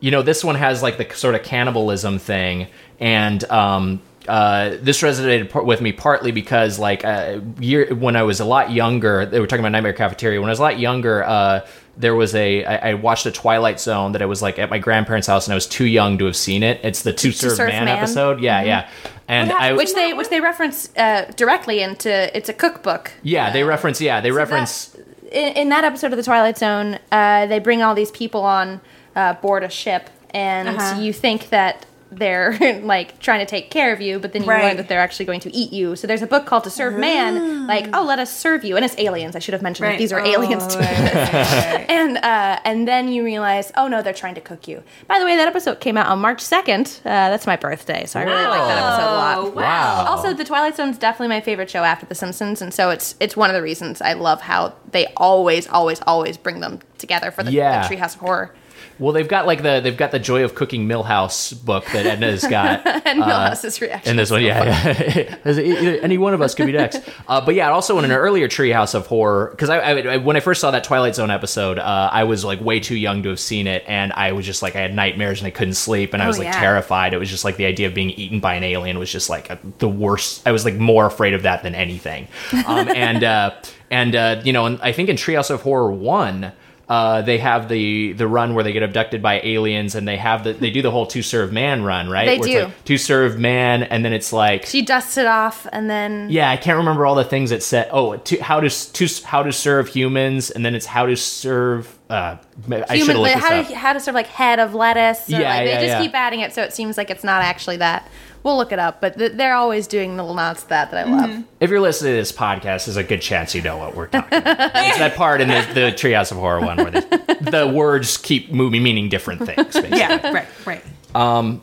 [0.00, 2.68] you know, this one has like the sort of cannibalism thing,
[3.00, 8.40] and um, uh, this resonated with me partly because like uh, year when I was
[8.40, 10.40] a lot younger, they were talking about Nightmare Cafeteria.
[10.40, 13.80] When I was a lot younger, uh, there was a I, I watched a Twilight
[13.80, 16.26] Zone that I was like at my grandparents' house, and I was too young to
[16.26, 16.80] have seen it.
[16.82, 17.96] It's the To Serve Man, Man?
[17.96, 18.88] episode, yeah, yeah,
[19.28, 23.12] and I which they which they reference uh, directly into it's a cookbook.
[23.22, 24.94] yeah they reference yeah they reference
[25.30, 28.80] in, in that episode of the Twilight Zone, uh, they bring all these people on
[29.16, 31.00] uh, board a ship, and Uh-huh.
[31.00, 34.62] you think that they're like trying to take care of you, but then you Right.
[34.66, 35.96] learn that they're actually going to eat you.
[35.96, 38.84] So there's a book called To Serve Man, like oh, let us serve you, and
[38.84, 39.34] it's aliens.
[39.34, 39.98] I should have mentioned that Right.
[39.98, 40.78] these are Oh, aliens too.
[40.78, 41.86] right, right, right.
[41.98, 44.84] And uh, and then you realize, oh no, they're trying to cook you.
[45.08, 47.00] By the way, that episode came out on March second.
[47.04, 49.38] Uh, that's my birthday, so I really like that episode a lot.
[49.38, 52.72] Oh, wow Also, The Twilight Zone is definitely my favorite show after The Simpsons, and
[52.72, 56.60] so it's it's one of the reasons I love how they always, always, always bring
[56.60, 57.82] them together for the, Yeah.
[57.88, 58.54] the Treehouse of Horror.
[58.98, 62.46] Well they've got like the they've got the Joy of Cooking Milhouse book that Edna's
[62.46, 64.10] got And Milhouse's reaction.
[64.12, 65.96] in this one, so yeah, yeah.
[66.02, 67.00] Any one of us could be next.
[67.28, 70.40] Uh, but yeah, also in an earlier Treehouse of Horror, because I, I, when I
[70.40, 73.40] first saw that Twilight Zone episode, uh, I was like way too young to have
[73.40, 76.22] seen it, and I was just like I had nightmares and I couldn't sleep, and
[76.22, 76.60] I Oh, was like yeah.
[76.60, 77.14] terrified.
[77.14, 79.50] It was just like the idea of being eaten by an alien was just like
[79.78, 80.46] the worst.
[80.46, 82.28] I was like more afraid of that than anything.
[82.64, 83.54] Um, and uh,
[83.90, 86.52] and uh, you know, and I think in Treehouse of Horror one.
[86.88, 90.44] Uh, they have the the run where they get abducted by aliens, and they have
[90.44, 92.26] the they do the whole two serve man run, right?
[92.26, 92.64] They Where do.
[92.66, 96.48] Like two serve man, and then it's like She dusts it off, and then yeah,
[96.48, 97.88] I can't remember all the things it said.
[97.90, 101.98] Oh, to, how to to how to serve humans, and then it's how to serve
[102.08, 104.60] Uh, I should Human, have looked like, this how, to, how to of like head
[104.60, 105.28] of lettuce.
[105.28, 106.02] Or Yeah, like, yeah, they just yeah.
[106.02, 108.08] keep adding it so it seems like it's not actually that.
[108.46, 111.10] We'll look it up, but th- they're always doing little nods to that that I
[111.10, 111.42] love.
[111.58, 114.38] If you're listening to this podcast, there's a good chance you know what we're talking
[114.38, 114.70] about.
[114.72, 118.52] it's that part in the, the Treehouse of Horror one where the, the words keep
[118.52, 119.66] moving, meaning different things.
[119.74, 119.98] Basically.
[119.98, 121.60] Yeah, right, right.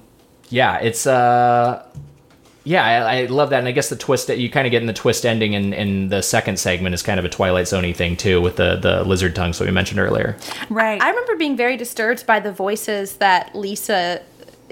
[0.50, 1.86] yeah, it's uh,
[2.66, 4.82] yeah, I, I love that, and I guess the twist that you kind of get
[4.82, 7.96] in the twist ending in, in the second segment is kind of a Twilight Zoney
[7.96, 10.38] thing too, with the the lizard tongues that we mentioned earlier.
[10.70, 11.02] Right.
[11.02, 14.22] I remember being very disturbed by the voices that Lisa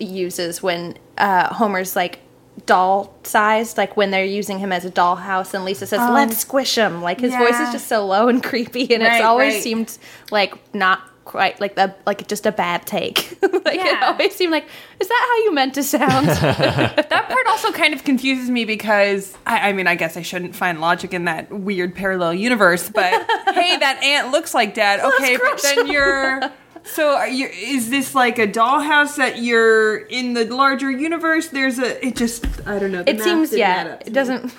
[0.01, 2.19] uses when uh, Homer's like
[2.65, 6.75] doll sized, like when they're using him as a dollhouse, and Lisa says, "Let's squish
[6.75, 9.63] him." Like his voice is just so low and creepy, and Right, it's always right.
[9.63, 9.97] seemed
[10.31, 13.37] like not quite like the like just a bad take.
[13.41, 14.65] like it always seemed like,
[14.99, 16.27] is that how you meant to sound?
[16.27, 20.55] that part also kind of confuses me because I, I mean, I guess I shouldn't
[20.55, 22.89] find logic in that weird parallel universe.
[22.89, 23.13] But
[23.53, 24.99] hey, that ant looks like dad.
[25.21, 26.41] Okay, but then you're.
[26.83, 31.47] So are you, is this like a dollhouse that you're in the larger universe?
[31.49, 32.05] There's a.
[32.05, 33.03] It just I don't know.
[33.03, 34.53] the it math seems didn't add yeah, up it doesn't.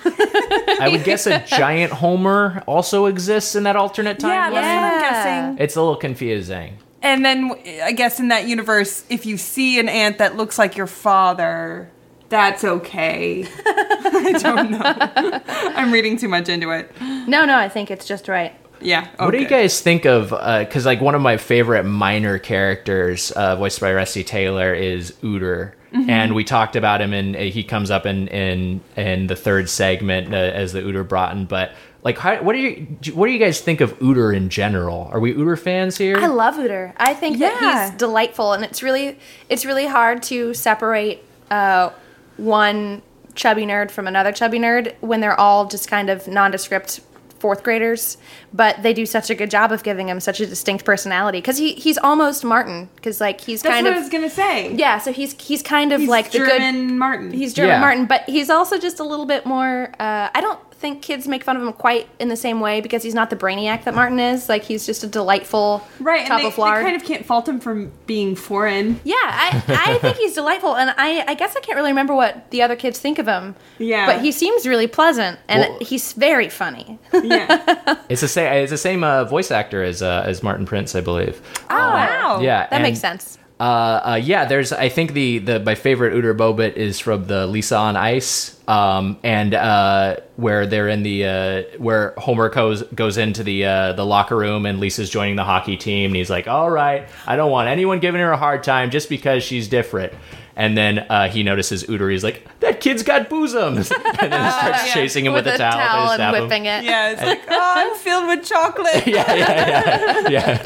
[0.81, 4.29] I would guess a giant Homer also exists in that alternate timeline.
[4.29, 5.63] Yeah, that's what I'm guessing.
[5.63, 6.77] It's a little confusing.
[7.01, 7.51] And then
[7.83, 11.91] I guess in that universe, if you see an ant that looks like your father,
[12.29, 13.45] that's okay.
[13.65, 14.81] I don't know.
[15.75, 16.89] I'm reading too much into it.
[17.01, 18.55] no, no, I think it's just right.
[18.83, 19.07] Yeah.
[19.17, 20.29] What do you guys think of?
[20.29, 25.73] Because like one of my favorite minor characters, uh, voiced by Russi Taylor, is Uter,
[25.91, 30.33] and we talked about him, and he comes up in in in the third segment
[30.33, 31.45] uh, as the Uter Broughton.
[31.45, 31.71] But
[32.03, 35.09] like, how, what do you what do you guys think of Uter in general?
[35.13, 36.17] Are we Uter fans here?
[36.17, 36.93] I love Uter.
[36.97, 37.49] I think Yeah.
[37.59, 39.17] that he's delightful, and it's really
[39.49, 41.91] it's really hard to separate uh,
[42.37, 43.01] one
[43.35, 46.99] chubby nerd from another chubby nerd when they're all just kind of nondescript
[47.43, 48.17] fourth graders.
[48.53, 51.57] But they do such a good job of giving him such a distinct personality because
[51.57, 54.73] he he's almost Martin because like he's That's kind what of I was gonna say.
[54.73, 54.97] yeah.
[54.99, 56.95] So he's he's kind of He's like the German good.
[56.95, 57.31] Martin.
[57.31, 57.79] He's German Yeah.
[57.81, 59.89] Martin, but he's also just a little bit more.
[59.99, 63.03] Uh, I don't think kids make fun of him quite in the same way because
[63.03, 64.49] he's not the brainiac that Martin is.
[64.49, 66.27] Like he's just a delightful right.
[66.27, 66.79] top and they, of lard.
[66.79, 68.99] they kind of can't fault him for being foreign.
[69.05, 72.51] Yeah, I, I think he's delightful, and I, I guess I can't really remember what
[72.51, 73.55] the other kids think of him.
[73.77, 74.05] Yeah.
[74.05, 76.99] but he seems really pleasant, and Well- he's very funny.
[77.13, 77.61] Yeah.
[78.09, 78.51] It's the same.
[78.51, 81.41] It's the same uh, voice actor as uh, as Martin Prince, I believe.
[81.69, 82.41] Oh, wow.
[82.41, 83.39] Yeah, that makes sense.
[83.59, 84.73] Uh, uh, yeah, there's.
[84.73, 89.17] I think the the my favorite Uter Bobit is from the Lisa on Ice, um,
[89.23, 94.05] and uh, where they're in the uh, where Homer goes goes into the uh, the
[94.05, 97.51] locker room and Lisa's joining the hockey team, and he's like, "All right, I don't
[97.51, 100.13] want anyone giving her a hard time just because she's different."
[100.55, 102.11] And then uh, he notices Uter.
[102.11, 104.93] He's like, "That kid's got bosoms," and then he starts yeah.
[104.93, 106.43] chasing him with, a towel, towel to stab and him.
[106.49, 106.83] whipping it.
[106.83, 109.07] Yeah, it's like, oh, I'm filled with chocolate.
[109.07, 110.57] Yeah, yeah, yeah, yeah.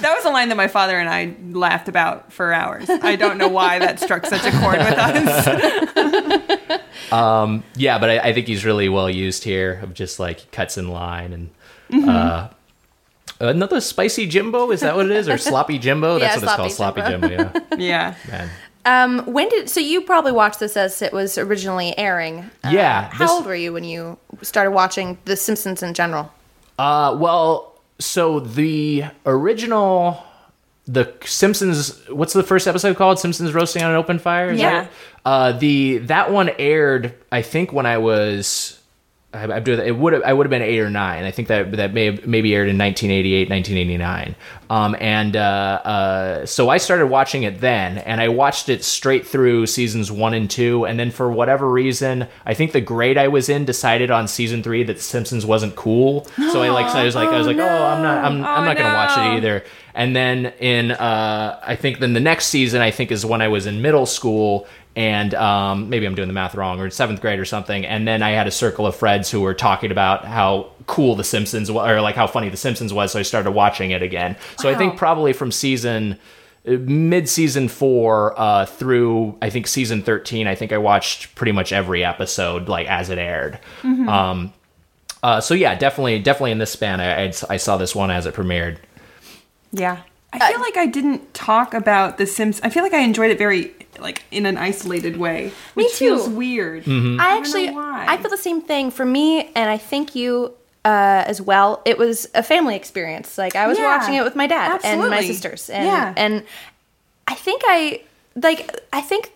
[0.00, 2.90] That was a line that my father and I laughed about for hours.
[2.90, 6.80] I don't know why that struck such a chord with us.
[7.76, 9.78] Yeah, but I, I think he's really well used here.
[9.82, 11.50] Of just like cuts in line and
[11.88, 12.08] Mm-hmm.
[12.08, 12.48] uh,
[13.38, 14.72] another spicy Jimbo.
[14.72, 16.18] Is that what it is, or sloppy Jimbo?
[16.18, 17.28] That's Yeah, what it's called, sloppy sloppy Jimbo.
[17.28, 18.14] Yeah, Yeah.
[18.28, 18.50] man.
[18.86, 22.50] Um, when did so you probably watched this as it was originally airing?
[22.64, 26.32] Uh, Yeah, how this- old were you when you started watching The Simpsons in general?
[26.78, 30.22] Uh, well, so the original,
[30.86, 32.00] the Simpsons.
[32.08, 33.18] What's the first episode called?
[33.18, 34.50] Simpsons roasting on an open fire.
[34.50, 34.70] Is Yeah.
[34.82, 34.90] That
[35.24, 37.12] uh, the that one aired.
[37.32, 38.78] I think when I was.
[39.36, 39.86] I, I do that.
[39.86, 40.22] It would have.
[40.24, 41.24] I would have been eight or nine.
[41.24, 44.34] I think that that may have maybe aired in 1988, 1989.
[44.68, 49.26] Um, and uh, uh, so I started watching it then, and I watched it straight
[49.26, 50.84] through seasons one and two.
[50.86, 54.62] And then for whatever reason, I think the grade I was in decided on season
[54.62, 56.24] three that Simpsons wasn't cool.
[56.52, 56.90] So I like.
[56.90, 58.24] So I was like, I was like, oh, I'm not.
[58.24, 59.64] I'm, I'm Oh, not gonna watch it either.
[59.96, 63.48] And then in uh, I think then the next season I think is when I
[63.48, 67.20] was in middle school and um, maybe I'm doing the math wrong or in seventh
[67.20, 67.84] grade or something.
[67.84, 71.24] And then I had a circle of friends who were talking about how cool The
[71.24, 73.10] Simpsons was or like how funny The Simpsons was.
[73.12, 74.36] So I started watching it again.
[74.58, 76.18] So I think probably from season
[76.66, 80.46] mid season four uh, through I think season thirteen.
[80.46, 83.58] I think I watched pretty much every episode like as it aired.
[84.08, 84.52] Um,
[85.22, 88.26] uh, so yeah, definitely, definitely in this span, I, I, I saw this one as
[88.26, 88.76] it premiered.
[89.80, 89.98] Yeah.
[90.32, 92.60] I feel like I didn't talk about The Sims.
[92.62, 95.46] I feel like I enjoyed it very, like, in an isolated way.
[95.74, 96.34] Me Which feels too.
[96.34, 96.84] weird.
[96.84, 97.20] Mm-hmm.
[97.20, 98.04] I don't actually, know why.
[98.06, 98.90] I feel the same thing.
[98.90, 100.52] For me, and I think you
[100.84, 101.80] uh, as well.
[101.84, 103.38] It was a family experience.
[103.38, 106.12] Like I was Yeah, watching it with my dad and my sisters, and Yeah.
[106.16, 106.44] and
[107.26, 108.02] I think I
[108.36, 108.78] like.
[108.92, 109.32] I think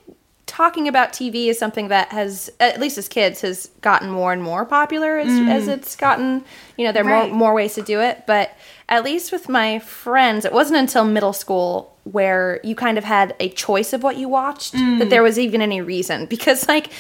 [0.46, 4.42] talking about TV is something that has, at least as kids, has gotten more and
[4.42, 6.44] more popular as, as it's gotten.
[6.76, 7.29] You know, there are Right.
[7.31, 8.53] more more ways to do it, but
[8.90, 13.35] at least with my friends, it wasn't until middle school where you kind of had
[13.38, 15.11] a choice of what you watched that mm.
[15.11, 16.90] there was even any reason because like.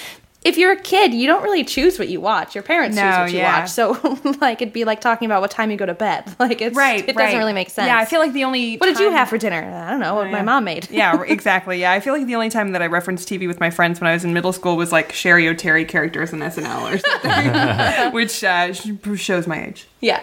[0.42, 2.54] If you're a kid, you don't really choose what you watch.
[2.54, 3.60] Your parents choose No, what you yeah.
[3.60, 3.70] watch.
[3.70, 6.24] So, like, it'd be like talking about what time you go to bed.
[6.38, 7.24] Like, it's Right, It right.
[7.26, 7.86] doesn't really make sense.
[7.86, 9.62] Yeah, I feel like the only What did you have for dinner?
[9.62, 10.14] I don't know.
[10.14, 10.42] What my yeah.
[10.42, 10.88] mom made.
[10.90, 11.78] yeah, exactly.
[11.78, 14.08] Yeah, I feel like the only time that I referenced TV with my friends when
[14.08, 18.42] I was in middle school was like Cheri Oteri characters in SNL or something, which
[18.42, 18.72] uh,
[19.16, 19.86] shows my age.
[20.00, 20.22] Yeah.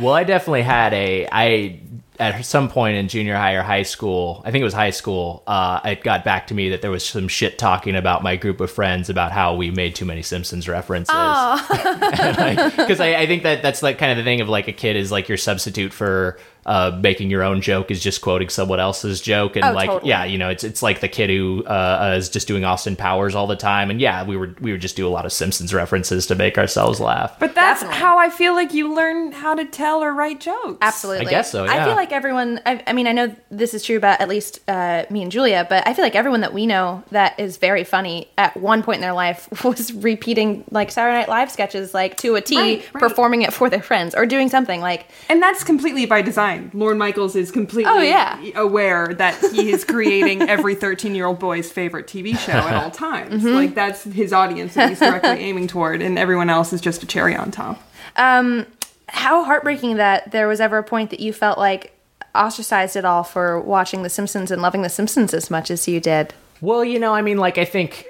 [0.00, 1.78] Well, I definitely had a I
[2.22, 5.42] at some point in junior high or high school, I think it was high school,
[5.46, 8.60] uh, it got back to me that there was some shit talking about my group
[8.60, 11.12] of friends about how we made too many Simpsons references.
[12.82, 14.96] Because I, I think that that's like kind of the thing of like a kid
[14.96, 19.20] is like your substitute for uh, making your own joke is just quoting someone else's
[19.20, 20.08] joke and Oh, like totally.
[20.10, 23.34] yeah you know it's it's like the kid who uh, is just doing Austin Powers
[23.34, 25.74] all the time and yeah we were we would just do a lot of Simpsons
[25.74, 27.38] references to make ourselves laugh.
[27.40, 28.00] But that's Definitely.
[28.00, 30.78] how I feel like you learn how to tell or write jokes.
[30.80, 31.26] Absolutely.
[31.26, 33.96] I guess so, I feel like everyone, I, I mean, I know this is true
[33.96, 37.02] about at least uh, me and Julia, but I feel like everyone that we know
[37.10, 41.28] that is very funny at one point in their life was repeating like Saturday Night
[41.28, 43.00] Live sketches, like to a T, Right, right.
[43.00, 46.51] performing it for their friends or doing something like, And that's completely by design.
[46.74, 48.38] Lorne Michaels is completely Oh, yeah.
[48.54, 52.90] aware that he is creating every 13 year old boy's favorite TV show at all
[53.08, 53.42] times.
[53.42, 53.54] Mm-hmm.
[53.54, 57.06] Like, that's his audience that he's directly aiming toward, and everyone else is just a
[57.06, 57.82] cherry on top.
[58.16, 58.66] um,
[59.08, 61.92] how heartbreaking that there was ever a point that you felt like
[62.34, 66.00] ostracized at all for watching The Simpsons and loving The Simpsons as much as you
[66.00, 66.32] did.
[66.62, 68.06] Well, you know, I mean, like I think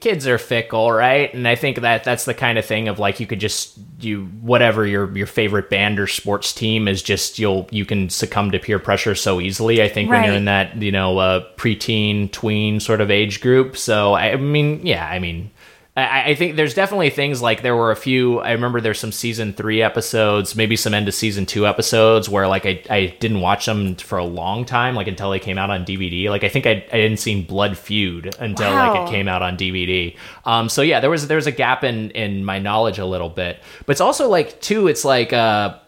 [0.00, 1.32] kids are fickle, right?
[1.34, 4.26] And I think that that's the kind of thing of like you could just you
[4.40, 8.58] whatever your your favorite band or sports team is just you'll you can succumb to
[8.58, 9.82] peer pressure so easily.
[9.82, 13.76] I think when you're in that you know uh, preteen tween sort of age group.
[13.76, 15.50] So I mean, yeah, I mean.
[15.94, 18.38] I, I think there's definitely things like there were a few.
[18.40, 22.48] I remember there's some season three episodes, maybe some end of season two episodes where
[22.48, 25.68] like I, I didn't watch them for a long time, like until they came out
[25.68, 26.30] on DVD.
[26.30, 29.58] Like I think I, I didn't seen Blood Feud until like it came out on
[29.58, 30.16] DVD.
[30.46, 33.28] Um, so yeah, there was there was a gap in in my knowledge a little
[33.28, 34.88] bit, but it's also like too.
[34.88, 35.78] It's like uh,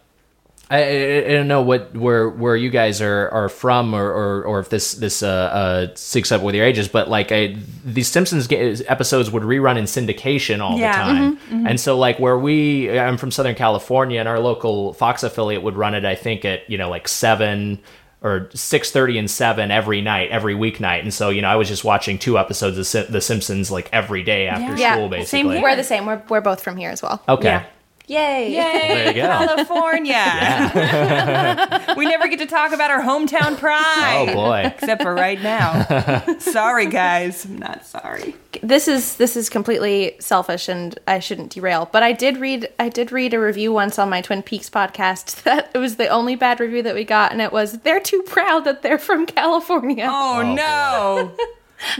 [0.74, 4.42] I, I, I don't know what where where you guys are, are from or, or,
[4.44, 8.08] or if this this uh, uh syncs up with your ages, but like I, these
[8.08, 8.48] Simpsons
[8.86, 10.96] episodes would rerun in syndication all Yeah.
[10.96, 15.22] the time, and so like where we I'm from Southern California and our local Fox
[15.22, 17.78] affiliate would run it I think at you know like seven
[18.22, 21.68] or six thirty and seven every night every weeknight, and so you know I was
[21.68, 24.94] just watching two episodes of Sim- The Simpsons like every day after Yeah.
[24.94, 25.52] school Yeah, basically.
[25.54, 25.62] same.
[25.62, 26.06] We're the same.
[26.06, 27.22] We're, we're both from here as well.
[27.28, 27.48] Okay.
[27.48, 27.64] Yeah.
[28.06, 28.52] Yay.
[28.52, 29.26] Yay, There you go.
[29.28, 30.14] California!
[31.96, 34.26] we never get to talk about our hometown pride.
[34.30, 34.62] Oh boy.
[34.74, 36.22] Except for right now.
[36.38, 37.46] sorry, guys.
[37.46, 38.34] I'm not sorry.
[38.62, 42.90] this is this is completely selfish and I shouldn't derail, but I did read I
[42.90, 46.36] did read a review once on my Twin Peaks podcast that it was the only
[46.36, 50.06] bad review that we got and it was they're too proud that they're from California.
[50.10, 51.32] Oh, Oh, no.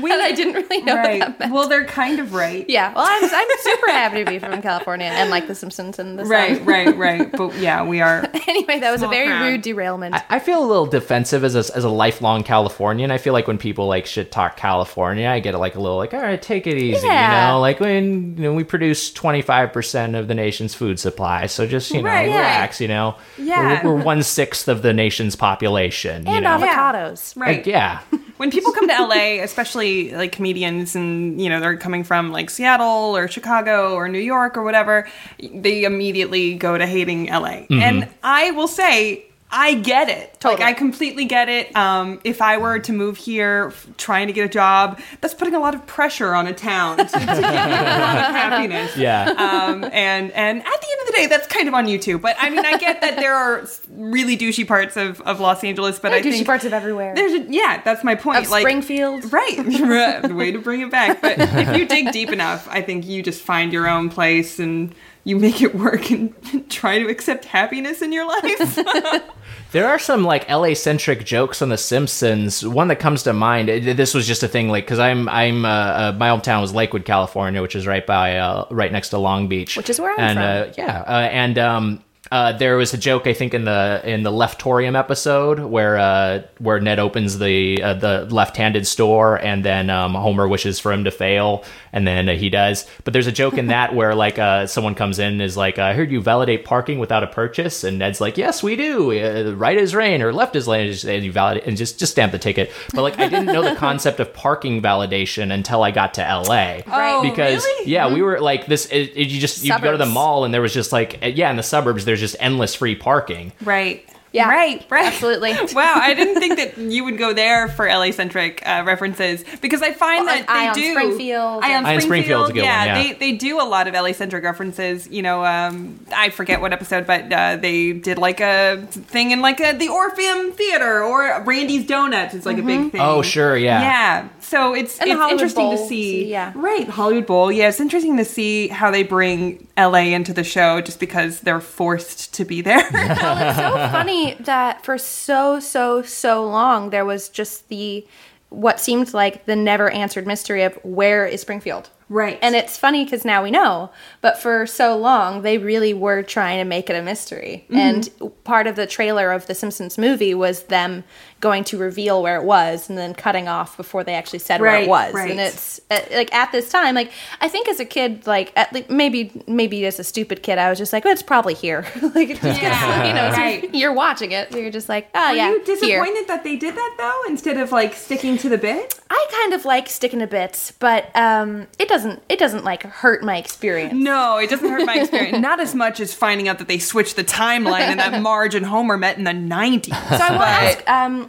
[0.02, 1.18] We, And I didn't really know what right.
[1.20, 1.52] that meant.
[1.52, 2.64] Well, they're kind of right.
[2.68, 6.18] Yeah, well, I'm, I'm super happy to be from California and like The Simpsons and
[6.18, 6.66] the Right, Sun.
[6.66, 7.32] right, right.
[7.32, 8.28] But yeah, we are.
[8.46, 9.42] Anyway, that was a very crowd.
[9.48, 10.14] rude derailment.
[10.28, 13.10] I feel a little defensive as a, as a lifelong Californian.
[13.10, 16.14] I feel like when people like shit talk California, I get like a little like,
[16.14, 17.30] all right, take it easy, Yeah.
[17.48, 17.60] you know.
[17.60, 21.66] Like when you know we produce twenty five percent of the nation's food supply, so
[21.66, 22.36] just you know Right, yeah.
[22.36, 23.16] relax, you know.
[23.38, 23.82] Yeah.
[23.84, 26.58] we're, we're one sixth of the nation's population, you and know.
[26.58, 27.34] avocados.
[27.36, 27.56] Right.
[27.56, 28.00] Like, yeah,
[28.36, 32.50] When people come to LA, especially like comedians and, you know, they're coming from like
[32.50, 35.06] Seattle or Chicago or New York or whatever,
[35.38, 37.66] they immediately go to hating LA.
[37.66, 37.80] Mm-hmm.
[37.80, 40.34] And I will say, I get it.
[40.40, 40.64] Totally.
[40.64, 41.74] Like I completely get it.
[41.76, 45.54] Um, if I were to move here, f- trying to get a job, that's putting
[45.54, 48.96] a lot of pressure on a town to, to give you a lot of happiness.
[48.96, 49.26] yeah.
[49.30, 52.18] um, and and at the end of the day, that's kind of on you too.
[52.18, 56.00] But I mean, I get that there are really douchey parts of, of Los Angeles,
[56.00, 57.14] but There are I douchey think parts of everywhere.
[57.14, 58.44] There's a, yeah, that's my point.
[58.44, 59.32] Of like Springfield.
[59.32, 59.56] right?
[60.22, 61.22] the way to bring it back.
[61.22, 64.92] But if you dig deep enough, I think you just find your own place and
[65.24, 66.34] you make it work and
[66.68, 69.28] try to accept happiness in your life.
[69.74, 72.64] There are some like LA centric jokes on The Simpsons.
[72.64, 73.68] One that comes to mind.
[73.68, 77.04] This was just a thing, like because I'm I'm uh, uh, my hometown was Lakewood,
[77.04, 80.20] California, which is right by uh, right next to Long Beach, Which is where I'm
[80.20, 80.84] and, from.
[80.84, 82.04] Uh, yeah, uh, and um,
[82.34, 86.42] uh, there was a joke I think in the in the Leftorium episode where uh,
[86.58, 91.04] where Ned opens the uh, the left-handed store and then um, Homer wishes for him
[91.04, 92.86] to fail and then uh, he does.
[93.04, 95.78] But there's a joke in that where like uh, someone comes in and is like,
[95.78, 99.12] "I heard you validate parking without a purchase," and Ned's like, "Yes, we do.
[99.12, 102.32] Uh, right is rain or left is lane," and you validate and just just stamp
[102.32, 102.72] the ticket.
[102.92, 106.82] But like I didn't know the concept of parking validation until I got to L.A.
[106.88, 107.92] Oh, because really?
[107.92, 108.86] yeah, we were like this.
[108.86, 111.48] It, it- you just you go to the mall and there was just like yeah,
[111.50, 113.52] in the suburbs there's just endless free parking.
[113.62, 114.08] Right.
[114.32, 114.48] Yeah.
[114.48, 114.84] Right.
[114.90, 115.06] Right.
[115.06, 115.52] Absolutely.
[115.74, 115.94] wow.
[115.96, 119.92] I didn't think that you would go there for LA centric uh, references because I
[119.92, 120.92] find Well, that like they Ion do.
[120.92, 123.12] Springfield Ion Ion Springfield's a good yeah, one, yeah.
[123.12, 125.08] They, they do a lot of LA centric references.
[125.08, 129.40] You know, um, I forget what episode, but uh, they did like a thing in
[129.40, 132.34] like a, the Orpheum Theater or Randy's Donuts.
[132.34, 133.00] It's like a big thing.
[133.00, 133.80] Oh, sure, yeah.
[133.80, 134.28] Yeah.
[134.44, 136.26] So it's, And it's interesting to Bowl, see.
[136.26, 136.52] yeah.
[136.54, 136.88] Right.
[136.88, 137.50] Hollywood Bowl.
[137.52, 137.68] Yeah.
[137.68, 142.34] It's interesting to see how they bring LA into the show just because they're forced
[142.34, 142.86] to be there.
[142.92, 148.06] well, it's so funny that for so so so long there was just the
[148.50, 151.90] what seemed like the never answered mystery of where is Springfield.
[152.10, 152.38] Right.
[152.42, 153.90] And it's funny because now we know,
[154.20, 157.64] but for so long they really were trying to make it a mystery.
[157.70, 157.76] Mm-hmm.
[157.76, 161.02] And part of the trailer of the Simpsons movie was them
[161.44, 164.80] going to reveal where it was and then cutting off before they actually said where
[164.80, 165.12] it was.
[165.14, 165.30] right.
[165.30, 168.72] And it's uh, like at this time, like I think as a kid, like at
[168.72, 171.86] le- maybe maybe as a stupid kid, I was just like, well, it's probably here.
[172.14, 173.74] like just 'cause, Yeah, you know, so right.
[173.80, 176.24] you're watching it, so you're just like, oh Were yeah, you disappointed here.
[176.28, 178.98] that they did that though, instead of like sticking to the bit?
[179.10, 183.22] I kind of like sticking to bits, but um, it doesn't it doesn't like hurt
[183.22, 183.92] my experience.
[183.94, 185.38] No, it doesn't hurt my experience.
[185.38, 188.64] Not as much as finding out that they switched the timeline and that Marge and
[188.64, 189.86] Homer met in the '90s.
[189.86, 189.92] So
[190.24, 191.28] I want to ask, um,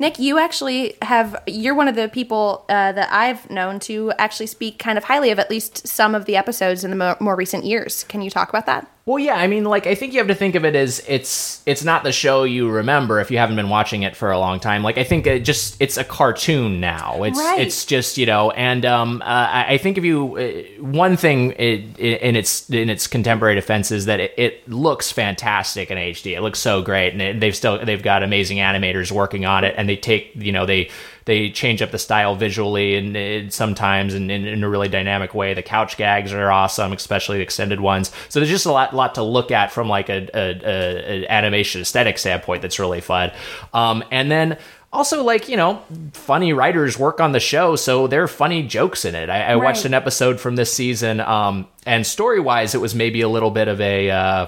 [0.00, 4.46] Nick, you actually have, you're one of the people uh, that I've known to actually
[4.46, 7.36] speak kind of highly of at least some of the episodes in the mo- more
[7.36, 8.04] recent years.
[8.04, 8.90] Can you talk about that?
[9.10, 11.62] Well, yeah, I mean, like I think you have to think of it as it's
[11.66, 14.60] it's not the show you remember if you haven't been watching it for a long
[14.60, 14.84] time.
[14.84, 17.24] Like I think it just it's a cartoon now.
[17.24, 17.60] It's Right.
[17.60, 21.98] it's just you know, and um, uh, I think if you uh, one thing it,
[21.98, 26.36] in its in its contemporary defense is that it, it looks fantastic in HD.
[26.36, 29.74] It looks so great, and it, they've still they've got amazing animators working on it,
[29.76, 30.88] and they take you know they
[31.24, 35.34] they change up the style visually and it, sometimes in, in, in a really dynamic
[35.34, 35.54] way.
[35.54, 38.10] The couch gags are awesome, especially the extended ones.
[38.28, 41.82] So there's just a lot lot to look at from like a, a, a, animation
[41.82, 43.32] aesthetic standpoint that's really fun.
[43.74, 44.58] Um, and then
[44.92, 45.82] also like you know
[46.12, 49.54] funny writers work on the show so there are funny jokes in it i, I
[49.54, 53.52] watched an episode from this season um, and story wise it was maybe a little
[53.52, 54.46] bit of a uh,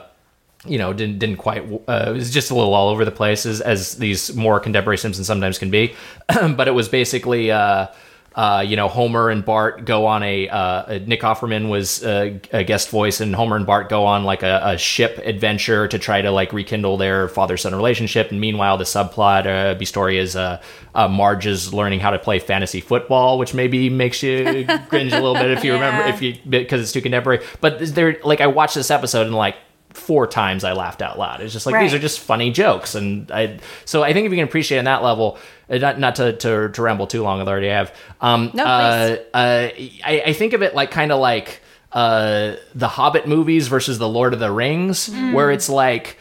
[0.66, 3.46] you know didn't didn't quite uh, it was just a little all over the place
[3.46, 5.94] as, as these more contemporary Simpsons sometimes can be,
[6.28, 7.50] but it was basically.
[7.50, 7.88] Uh,
[8.34, 10.48] uh, you know, Homer and Bart go on a.
[10.48, 14.42] Uh, Nick Offerman was uh, a guest voice, and Homer and Bart go on like
[14.42, 18.30] a, a ship adventure to try to like rekindle their father-son relationship.
[18.30, 20.62] And meanwhile, the subplot, uh, B story is uh,
[20.94, 25.20] uh, Marge is learning how to play fantasy football, which maybe makes you cringe a
[25.20, 27.44] little bit if you remember if you because it's too contemporary.
[27.60, 29.56] But there, like, I watched this episode and like
[29.94, 31.40] four times I laughed out loud.
[31.40, 33.58] It's just like these are just funny jokes, and I.
[33.84, 35.38] So I think if you can appreciate on that level,
[35.70, 37.94] uh, not not to to, to ramble too long, I already have.
[38.20, 39.68] Um, No, uh, uh,
[40.04, 41.60] I, I think of it like kind of like
[41.92, 46.18] uh, the Hobbit movies versus the Lord of the Rings, where it's like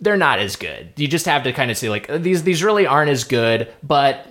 [0.00, 0.92] they're not as good.
[0.96, 4.26] You just have to kind of see like these these really aren't as good, but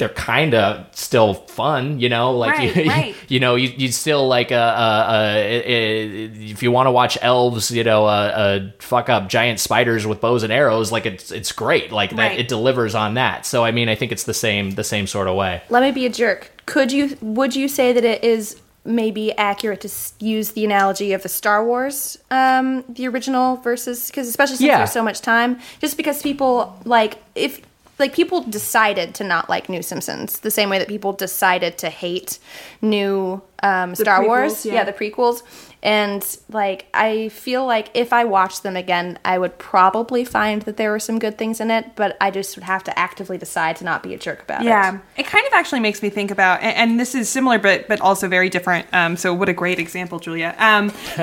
[0.00, 2.32] they're kind of still fun, you know.
[2.32, 3.14] Like Right, you, right.
[3.28, 7.70] you know, you you still like uh, uh, uh, if you want to watch elves,
[7.70, 11.52] you know, uh, uh, fuck up giant spiders with bows and arrows, like it's it's
[11.52, 11.92] great.
[11.92, 12.40] Like that, Right.
[12.40, 13.46] it delivers on that.
[13.46, 15.62] So I mean, I think it's the same the same sort of way.
[15.70, 16.50] Let me be a jerk.
[16.66, 19.90] Could you, would you say that it is maybe accurate to
[20.24, 24.78] use the analogy of the Star Wars, um, the original versus, because especially since Yeah.
[24.78, 27.60] there's so much time, just because people, like, if,
[28.00, 31.88] like people decided to not like new Simpsons the same way that people decided to
[31.88, 32.38] hate
[32.82, 34.74] new um, Star prequels, Wars, yeah.
[34.74, 35.42] yeah, the prequels,
[35.82, 40.76] and like I feel like if I watched them again, I would probably find that
[40.76, 43.76] there were some good things in it, but I just would have to actively decide
[43.76, 44.66] to not be a jerk about it.
[44.66, 47.88] Yeah, it kind of actually makes me think about, and, and this is similar, but
[47.88, 48.86] but also very different.
[48.92, 50.54] Um, so what a great example, Julia.
[50.58, 50.92] Um,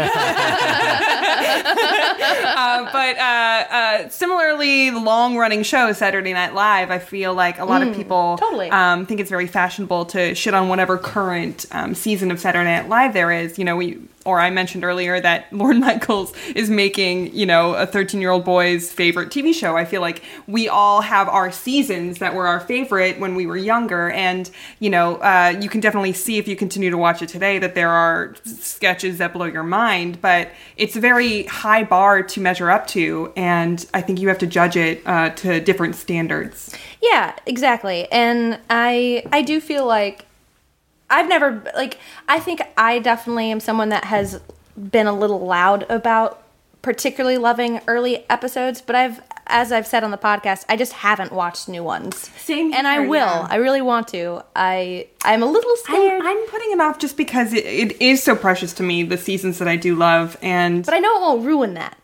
[2.58, 7.66] uh, but uh, uh, similarly, the long-running show Saturday Night Live, I feel like a
[7.66, 8.70] lot of people totally.
[8.72, 12.90] um, think it's very fashionable to shit on whatever current um, season of Saturday Night
[12.90, 13.60] Live there is.
[13.60, 17.88] You know, we or I mentioned earlier that Lorne Michaels is making, you know, a
[17.88, 19.78] 13 year old boy's favorite TV show.
[19.78, 23.58] I feel like we all have our seasons that were our favorite when we were
[23.58, 24.12] younger.
[24.12, 24.50] And,
[24.80, 27.74] you know, uh, you can definitely see if you continue to watch it today that
[27.74, 32.70] there are sketches that blow your mind, but it's a very high bar to measure
[32.70, 33.32] up to.
[33.38, 36.76] And I think you have to judge it uh, to different standards.
[37.02, 38.12] Yeah, exactly.
[38.12, 40.27] And I I do feel like
[41.10, 44.42] I've never like I think I definitely am someone that has
[44.78, 46.44] been a little loud about
[46.82, 51.32] particularly loving early episodes, but I've as I've said on the podcast, I just haven't
[51.32, 52.18] watched new ones.
[52.38, 53.16] Same And I will.
[53.18, 53.48] yeah.
[53.50, 54.44] I really want to.
[54.56, 56.22] I I'm a little scared.
[56.22, 59.18] I'm, I'm putting it off just because it, it is so precious to me, the
[59.18, 60.38] seasons that I do love.
[60.42, 61.98] And but I know it won't ruin that.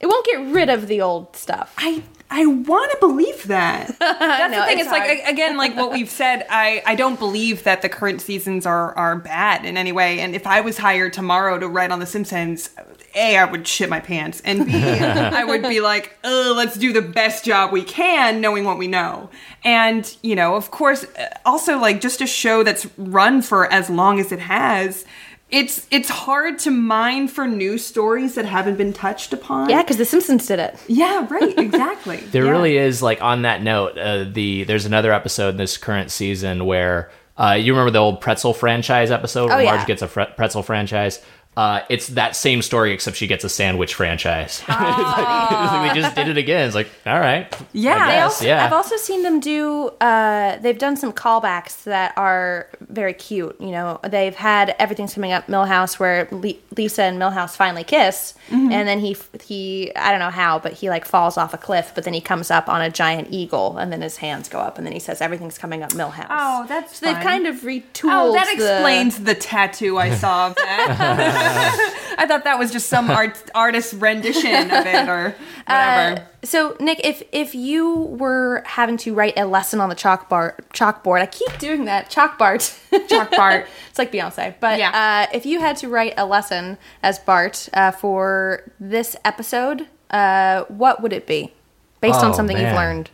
[0.00, 1.74] It won't get rid of the old stuff.
[1.76, 3.96] I I want to believe that.
[3.98, 4.78] That's know, the thing.
[4.78, 6.46] it's It's, like again, like what we've said.
[6.50, 10.20] I I don't believe that the current seasons are are bad in any way.
[10.20, 12.70] And if I was hired tomorrow to write on The Simpsons,
[13.14, 16.92] a I would shit my pants, and b I would be like, oh, let's do
[16.92, 19.30] the best job we can, knowing what we know.
[19.64, 23.88] And you know, of course, uh, also like just a show that's run for as
[23.88, 25.06] long as it has.
[25.50, 29.70] It's it's hard to mine for new stories that haven't been touched upon.
[29.70, 30.76] yeah, because The Simpsons did it.
[30.88, 32.18] Yeah, right, exactly.
[32.18, 32.50] There Yeah.
[32.50, 33.96] really is like on that note.
[33.96, 38.20] Uh, the there's another episode in this current season where uh, you remember the old
[38.20, 39.76] pretzel franchise episode where Oh, yeah.
[39.76, 41.20] Marge gets a fre- pretzel franchise.
[41.58, 44.62] Uh, it's that same story except she gets a sandwich franchise.
[44.68, 46.66] It's like, they just did it again.
[46.66, 47.96] It's like all right, Yeah.
[47.98, 48.64] I also, yeah.
[48.64, 49.88] I've also seen them do.
[50.00, 53.56] Uh, they've done some callbacks that are very cute.
[53.60, 58.34] You know, they've had everything's coming up Milhouse where Le- Lisa and Milhouse finally kiss,
[58.48, 58.72] Mm-hmm.
[58.72, 61.92] and then he he I don't know how, but he like falls off a cliff,
[61.94, 64.78] but then he comes up on a giant eagle, and then his hands go up,
[64.78, 66.26] and then he says everything's coming up Milhouse.
[66.30, 68.10] Oh, that's so they've kind of retooled.
[68.12, 71.47] Oh, that the- explains the, tattoo I saw of that.
[72.20, 75.34] I thought that was just some art artist rendition of it or
[75.66, 76.20] whatever.
[76.20, 80.54] Uh, so Nick, if if you were having to write a lesson on the chalkboard,
[80.74, 82.60] chalkboard, I keep doing that chalkboard,
[83.08, 83.66] Chalkboard.
[83.90, 84.54] it's like Beyonce.
[84.60, 85.26] But Yeah.
[85.30, 90.64] uh, if you had to write a lesson as Bart uh, for this episode, uh,
[90.64, 91.52] what would it be,
[92.00, 93.10] based on Oh, something you've learned?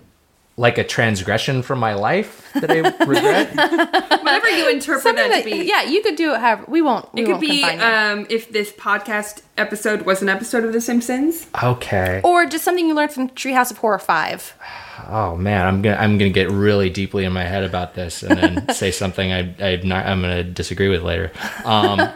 [0.56, 3.54] Like a transgression from my life that I regret.
[4.22, 5.66] Whatever you interpret Something that that, to be.
[5.66, 6.40] yeah, you could do it.
[6.40, 7.12] However, we won't.
[7.12, 10.80] We It could won't be um, if this podcast episode was an episode of The
[10.80, 11.46] Simpsons.
[11.62, 12.20] okay.
[12.24, 14.54] or just something you learned from Treehouse of Horror Five.
[15.08, 18.38] Oh man, I'm gonna I'm gonna get really deeply in my head about this and
[18.38, 21.32] then say something I I'm not I'm gonna disagree with later.
[21.64, 21.98] Um,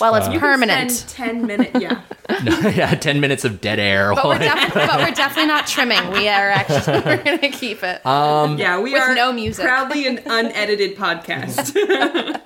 [0.00, 0.92] Well, Uh, it's permanent.
[0.92, 1.80] Spend ten minutes.
[1.80, 2.00] Yeah.
[2.70, 4.14] yeah, ten minutes of dead air.
[4.14, 6.10] But we're, def- but we're definitely not trimming.
[6.12, 8.04] We are actually we're gonna keep it.
[8.06, 8.78] Um, yeah.
[8.80, 9.64] We With are no music.
[9.64, 11.74] proudly an unedited podcast.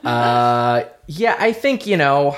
[0.04, 2.36] Uh, yeah, I think you know.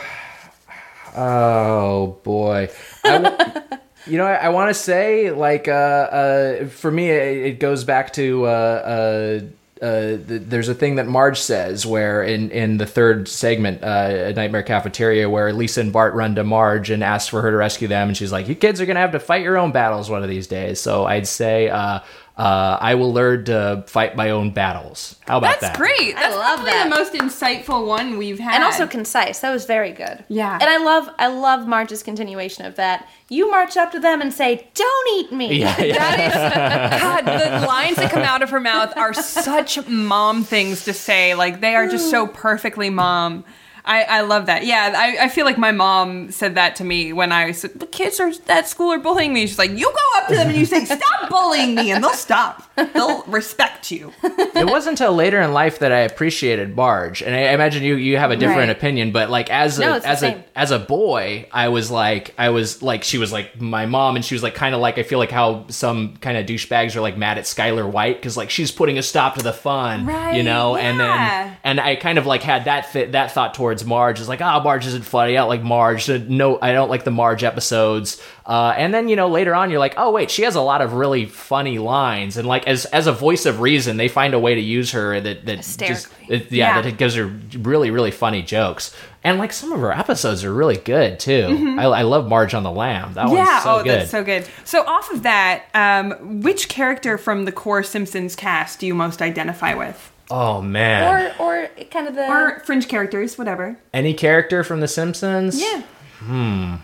[1.15, 2.71] Oh boy,
[3.05, 3.62] I w-
[4.07, 7.85] you know I, I want to say like uh, uh, for me it, it goes
[7.85, 12.79] back to uh, uh, uh, th- there's a thing that Marge says where in in
[12.79, 17.31] the third segment, uh, Nightmare Cafeteria, where Lisa and Bart run to Marge and ask
[17.31, 19.43] for her to rescue them, and she's like, "You kids are gonna have to fight
[19.43, 21.69] your own battles one of these days." So I'd say.
[21.69, 22.01] Uh,
[22.37, 25.14] uh, I will learn to fight my own battles.
[25.20, 25.61] How about that?
[25.61, 25.87] That's that?
[25.87, 26.16] great.
[26.16, 26.85] That's love probably that.
[26.85, 28.57] the most insightful one we've had.
[28.57, 29.39] and also concise.
[29.39, 30.24] That was very good.
[30.26, 30.59] Yeah.
[30.61, 33.09] And I love I love Marge's continuation of that.
[33.28, 36.99] You march up to them and say, "Don't eat me." Yeah, yeah.
[37.01, 41.37] God, the lines that come out of her mouth are such mom things to say.
[41.37, 43.45] Like they are just so perfectly mom.
[43.87, 44.64] I, I love that.
[44.64, 47.87] Yeah, I, I feel like my mom said that to me when I said the
[47.87, 49.47] kids are at school are bullying me.
[49.47, 52.12] She's like, you go up to them and you say, "Stop bullying me," and they'll
[52.14, 52.62] stop.
[52.76, 54.12] They'll respect you.
[54.22, 57.22] it wasn't until later in life that I appreciated Marge.
[57.22, 58.70] and I imagine you you have a different Right.
[58.70, 59.12] opinion.
[59.12, 62.49] But like as a No, it's as a as a boy, I was like I
[62.51, 65.03] was like she was like my mom, and she was like kind of like I
[65.03, 68.49] feel like how some kind of douchebags are like mad at Skyler White because like
[68.51, 70.76] she's putting a stop to the fun, Right, you know.
[70.76, 74.29] And then and I kind of like had that th- that thought towards Marge is
[74.29, 75.33] like ah Marge isn't funny.
[75.33, 76.07] I don't like Marge.
[76.09, 78.20] No, I don't like the Marge episodes.
[78.47, 80.83] Uh, and then you know later on you're like oh wait she has a lot
[80.83, 84.39] of really funny lines and like as as a voice of reason they find a
[84.39, 85.81] way to use her that that just
[86.29, 86.83] it, yeah, Yeah.
[86.83, 87.25] that it gives her
[87.57, 91.77] really really funny jokes and like some of her episodes are really good too.
[91.81, 93.14] I, I love Marge on the Lam.
[93.14, 93.37] That Mm-hmm.
[93.37, 94.01] Yeah, one's so oh, good.
[94.01, 94.47] that's so good.
[94.64, 99.22] So off of that, um, which character from the core Simpsons cast do you most
[99.22, 100.12] identify with?
[100.37, 103.76] Oh man, Or or kind of the Or fringe characters, whatever.
[103.93, 105.61] any character from The Simpsons?
[105.61, 105.82] Yeah.
[106.18, 106.74] Hmm.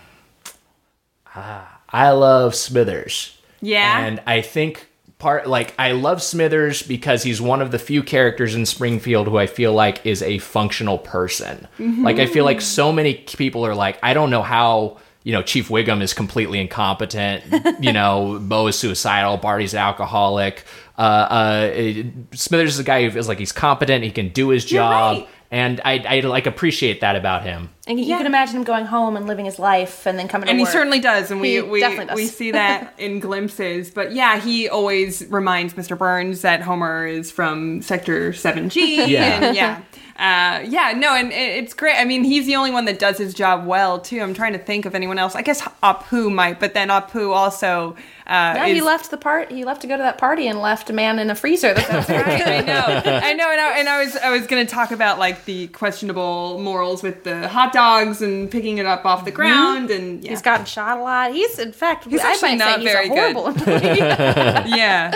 [1.35, 3.37] Ah, I love Smithers.
[3.61, 4.05] Yeah.
[4.05, 4.87] And I think
[5.19, 9.37] part like I love Smithers because he's one of the few characters in Springfield who
[9.39, 11.69] I feel like is a functional person.
[11.79, 15.43] Like I feel like so many people are like I don't know how you know
[15.43, 17.45] Chief Wiggum is completely incompetent.
[17.81, 19.37] you know Moe is suicidal.
[19.37, 20.65] Barney's an alcoholic.
[20.99, 22.03] Uh, uh,
[22.35, 24.05] Smithers is a guy who feels like he's competent.
[24.05, 25.19] He can do his job.
[25.19, 25.29] right.
[25.53, 27.71] And I, I like appreciate that about him.
[27.89, 28.19] And you Yeah.
[28.19, 30.65] can imagine him going home and living his life and then coming to and he
[30.65, 30.73] work.
[30.73, 32.17] certainly does and we He we, definitely does.
[32.17, 37.33] we see that in glimpses but yeah he always reminds mr burns that homer is
[37.33, 39.25] from sector 7g Yeah.
[39.45, 39.81] and yeah
[40.17, 41.35] uh, yeah no and it,
[41.65, 44.35] it's great i mean he's the only one that does his job well too i'm
[44.35, 47.97] trying to think of anyone else i guess apu might but then apu also
[48.31, 49.51] uh, is, he left the part.
[49.51, 51.75] He left to go to that party and left a man in a freezer.
[51.75, 54.93] That's Right, I know, I know, and I, and I was I was gonna talk
[54.93, 59.31] about like the questionable morals with the hot dogs and picking it up off the
[59.31, 61.33] ground, and yeah, He's gotten shot a lot.
[61.33, 63.19] He's, in fact, He's I actually might not say he's very a good.
[63.37, 63.99] horrible employee.
[64.79, 65.11] yeah.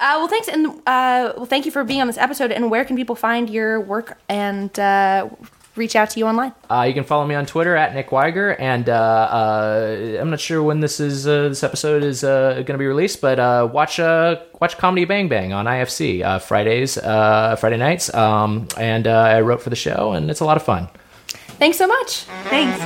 [0.00, 2.50] Uh, well, thanks, and uh, well, thank you for being on this episode.
[2.52, 5.28] And where can people find your work and uh,
[5.76, 6.52] reach out to you online?
[6.70, 10.40] Uh, you can follow me on Twitter at Nick Wiger, and uh, uh, I'm not
[10.40, 13.68] sure when this is uh, this episode is uh, going to be released, but uh,
[13.72, 19.06] watch uh, watch Comedy Bang Bang on IFC uh, Fridays, uh, Friday nights, um, and
[19.06, 20.88] uh, I wrote for the show, and it's a lot of fun.
[21.58, 22.24] Thanks so much.
[22.50, 22.78] Thanks.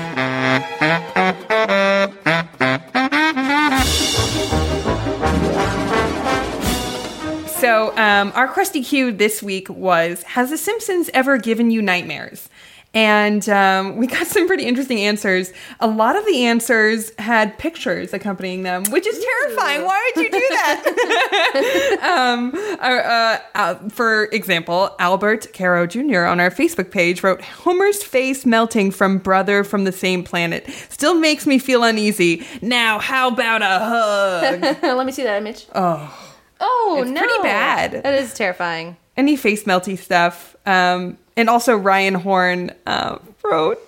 [7.57, 12.51] So, um, our crusty cue this week was Has The Simpsons ever given you nightmares?
[12.97, 15.53] And um, we got some pretty interesting answers.
[15.81, 19.85] A lot of the answers had pictures accompanying them, which is terrifying.
[19.85, 21.99] Why would you do that?
[22.03, 26.21] um, uh, uh, uh, for example, Albert Caro Jr.
[26.25, 31.15] on our Facebook page wrote Homer's face melting from brother from the same planet still
[31.15, 32.47] makes me feel uneasy.
[32.63, 34.83] Now, how about a hug?
[34.83, 35.67] Let me see that image.
[35.75, 36.33] Oh.
[36.61, 37.21] Oh, It's no.
[37.21, 38.03] pretty bad.
[38.05, 38.97] That is terrifying.
[39.19, 40.57] any face melty stuff.
[40.65, 43.79] Um, and also Ryan Horn uh, wrote,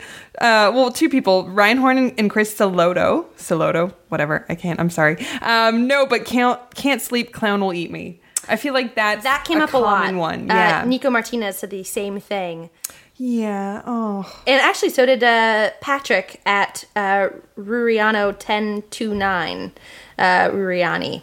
[0.40, 4.44] uh, well, two people, Ryan Horn and, and Chris Saloto, Saloto, whatever.
[4.48, 4.78] I can't.
[4.78, 5.24] I'm sorry.
[5.42, 7.32] Um, no, but can't can't sleep.
[7.32, 8.20] Clown will eat me.
[8.48, 10.14] I feel like that That came a up a lot.
[10.14, 12.70] One, Uh, yeah, Nico Martinez said the same thing.
[13.18, 13.82] Yeah.
[13.86, 19.72] Oh, And actually, so did uh, Patrick at uh, Ruriano1029.
[20.18, 21.22] Uh, Ruriani.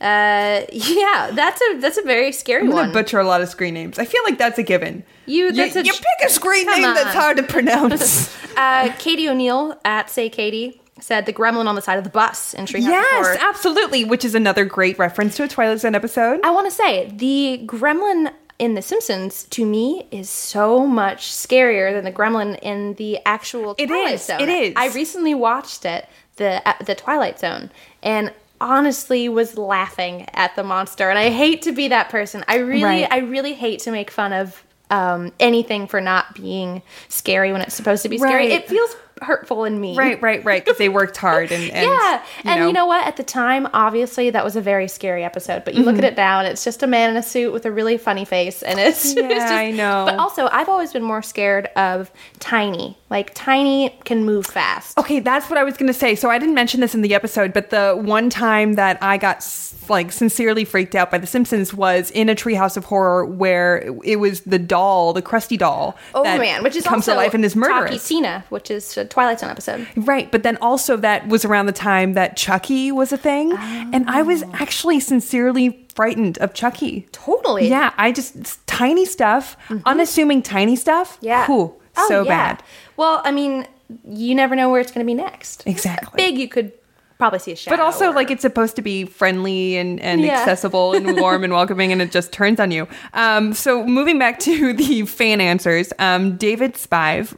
[0.00, 2.92] Uh, yeah, that's a that's a very scary I'm gonna one.
[2.92, 3.98] butcher a lot of screen names.
[3.98, 5.02] I feel like that's a given.
[5.26, 8.34] You- that's a- you pick a screen name that's hard to pronounce.
[8.56, 12.54] Uh, Katie O'Neill at Say Katie said the gremlin on the side of the bus
[12.54, 13.36] in Treehouse yes, Horror.
[13.50, 14.02] absolutely.
[14.06, 16.40] Which is another great reference to a Twilight Zone episode.
[16.42, 21.92] I want to say the gremlin in The Simpsons to me is so much scarier
[21.92, 24.40] than the gremlin in the actual It Twilight is, Zone.
[24.40, 24.72] it is.
[24.76, 27.70] I recently watched it, the uh, the Twilight Zone,
[28.02, 31.10] and honestly was laughing at the monster.
[31.10, 32.44] And I hate to be that person.
[32.48, 33.08] I really, Right.
[33.10, 37.74] I really hate to make fun of um, anything for not being scary when it's
[37.74, 38.48] supposed to be scary.
[38.48, 38.52] Right.
[38.52, 39.96] It feels hurtful and mean.
[39.96, 40.64] Right, right, right.
[40.64, 42.66] Because they worked hard and, and yeah, you and know.
[42.66, 43.06] you know what?
[43.06, 45.64] At the time, obviously, that was a very scary episode.
[45.64, 46.12] But you look at mm-hmm.
[46.12, 48.62] it now, and it's just a man in a suit with a really funny face,
[48.62, 50.04] and it's, it's Yeah, just, I know.
[50.06, 52.10] But also, I've always been more scared of
[52.40, 52.96] Tiny.
[53.10, 54.98] Like Tiny can move fast.
[54.98, 56.14] Okay, that's what I was going to say.
[56.14, 59.42] So I didn't mention this in the episode, but the one time that I got
[59.88, 64.16] like sincerely freaked out by The Simpsons was in a Treehouse of Horror where it
[64.16, 65.96] was the doll, the Krusty doll.
[66.14, 68.06] Oh that man, which is comes also to life and is murderous.
[68.06, 69.86] Tina, which is a Twilight Zone episode.
[69.96, 74.08] Right, but then also that was around the time that Chucky was a thing, and
[74.08, 74.50] I was Oh.
[74.54, 77.08] actually sincerely frightened of Chucky.
[77.12, 77.68] Totally.
[77.68, 81.16] Yeah, I just tiny stuff, unassuming tiny stuff.
[81.16, 81.24] Mm-hmm.
[81.26, 81.46] Yeah.
[81.46, 82.28] whew, Oh, so yeah.
[82.54, 82.62] bad.
[82.96, 83.66] Well, I mean,
[84.06, 85.62] you never know where it's going to be next.
[85.66, 86.12] Exactly.
[86.16, 86.72] Big, you could
[87.18, 87.76] probably see a shadow.
[87.76, 90.38] But also, or- like, it's supposed to be friendly and, and Yeah.
[90.40, 92.86] accessible and warm and welcoming, and it just turns on you.
[93.14, 97.34] Um, so, moving back to the fan answers, um, David Spive.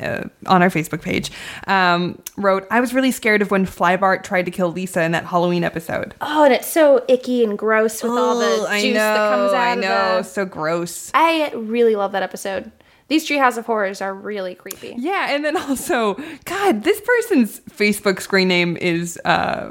[0.00, 1.30] Uh, on our Facebook page,
[1.68, 5.26] um, wrote, I was really scared of when Flybart tried to kill Lisa in that
[5.26, 6.12] Halloween episode.
[6.20, 9.56] Oh, and it's so icky and gross with all the Ugh, juice that comes out
[9.60, 11.12] I of know, the- so gross.
[11.14, 12.72] I really love that episode.
[13.06, 14.94] These Treehouse of Horrors are really creepy.
[14.98, 16.14] Yeah, and then also,
[16.46, 19.70] God, this person's Facebook screen name is uh,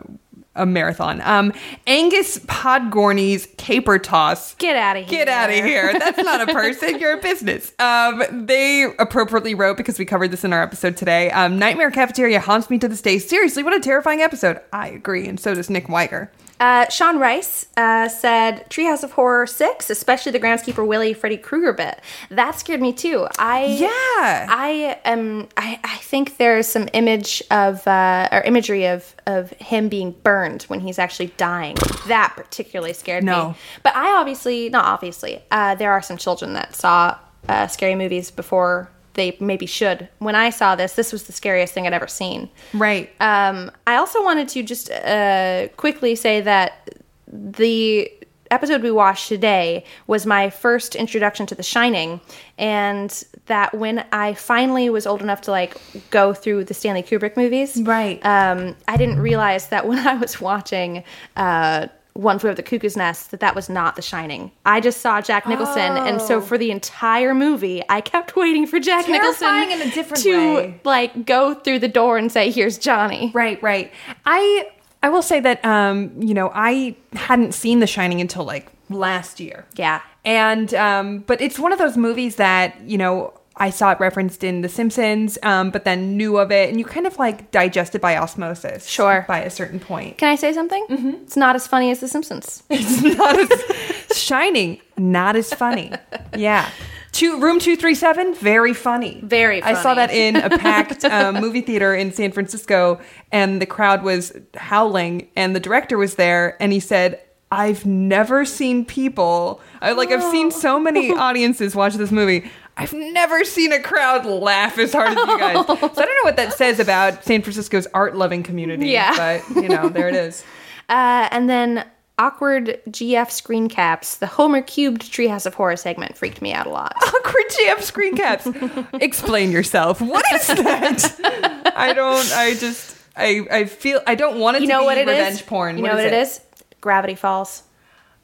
[0.56, 1.22] a marathon.
[1.22, 1.54] Um,
[1.88, 4.56] Angus Podgorney's Caper Toss.
[4.56, 5.26] Get out of here.
[5.26, 5.94] Get out of here.
[5.98, 7.00] That's not a person.
[7.00, 7.74] You're a business.
[7.80, 12.40] Um, they appropriately wrote, because we covered this in our episode today, um, Nightmare Cafeteria
[12.40, 13.20] haunts me to this day.
[13.20, 14.60] Seriously, what a terrifying episode.
[14.74, 16.32] I agree, and so does Nick Wiger.
[16.60, 21.72] Uh, Sean Rice uh, said Treehouse of Horror 6, especially the groundskeeper Willie Freddy Krueger
[21.74, 22.02] bit.
[22.30, 23.28] That scared me too.
[23.38, 24.48] I Yeah.
[24.50, 29.88] I am I, I think there's some image of uh, or imagery of of him
[29.90, 31.76] being burned when he's actually dying.
[32.08, 33.50] That particularly scared No.
[33.50, 33.56] me.
[33.84, 35.42] But I obviously not obviously.
[35.52, 38.90] Uh, there are some children that saw uh, scary movies before
[39.20, 40.08] they maybe should.
[40.20, 42.50] When I saw this, this was the scariest thing I'd ever seen.
[42.74, 43.12] Right.
[43.20, 46.90] Um, I also wanted to just uh, quickly say that
[47.28, 48.10] the
[48.50, 52.22] episode we watched today was my first introduction to The Shining,
[52.58, 53.12] and
[53.48, 55.76] that when I finally was old enough to like
[56.10, 58.26] go through the Stanley Kubrick movies, Right.
[58.26, 61.04] Um, I didn't realize that when I was watching.
[61.36, 61.88] Uh,
[62.20, 64.52] one Flew Over the Cuckoo's Nest, that that was not The Shining.
[64.66, 68.80] I just saw Jack Nicholson, and so for the entire movie, I kept waiting for
[68.80, 70.82] Jack Terrifying Nicholson in a different to way.
[70.84, 73.92] like go through the door and say, "Here's Johnny." Right, right.
[74.26, 74.70] I
[75.02, 79.40] I will say that um, you know, I hadn't seen The Shining until like last
[79.40, 79.66] year.
[79.76, 80.02] Yeah.
[80.26, 84.44] And um, but it's one of those movies that, you know, I saw it referenced
[84.44, 87.94] in The Simpsons, um, but then knew of it, and you kind of like digest
[87.94, 88.88] it by osmosis.
[88.88, 89.26] Sure.
[89.28, 90.18] By a certain point.
[90.18, 90.86] Can I say something?
[90.90, 91.10] Mm-hmm.
[91.24, 92.64] It's not as funny as The Simpsons.
[92.70, 95.92] It's not as Shining, not as funny.
[96.36, 96.70] Yeah.
[97.12, 99.20] Two, room 237, very funny.
[99.24, 103.00] Very I saw that in a packed um, movie theater in San Francisco,
[103.32, 107.20] and the crowd was howling, and the director was there, and he said,
[107.52, 109.60] I've never seen people.
[109.82, 112.50] I like I've seen so many audiences watch this movie.
[112.80, 115.66] I've never seen a crowd laugh as hard as you guys.
[115.68, 118.88] So I don't know what that says about San Francisco's art loving community.
[118.88, 119.16] Yeah.
[119.46, 120.44] But you know, there it is.
[120.90, 121.86] Uh, and then
[122.18, 124.16] awkward GF screen caps.
[124.18, 126.96] The Homer cubed Treehouse of Horror segment freaked me out a lot.
[127.04, 128.48] awkward GF screen caps.
[128.94, 130.02] Explain yourself.
[130.02, 131.72] What is that?
[131.76, 132.32] I don't.
[132.34, 132.98] I just.
[133.16, 133.46] I.
[133.52, 134.02] I feel.
[134.08, 135.16] I don't want it You to know be what it is?
[135.16, 135.78] revenge porn.
[135.78, 136.42] You know what it is?
[136.82, 137.62] Gravity Falls.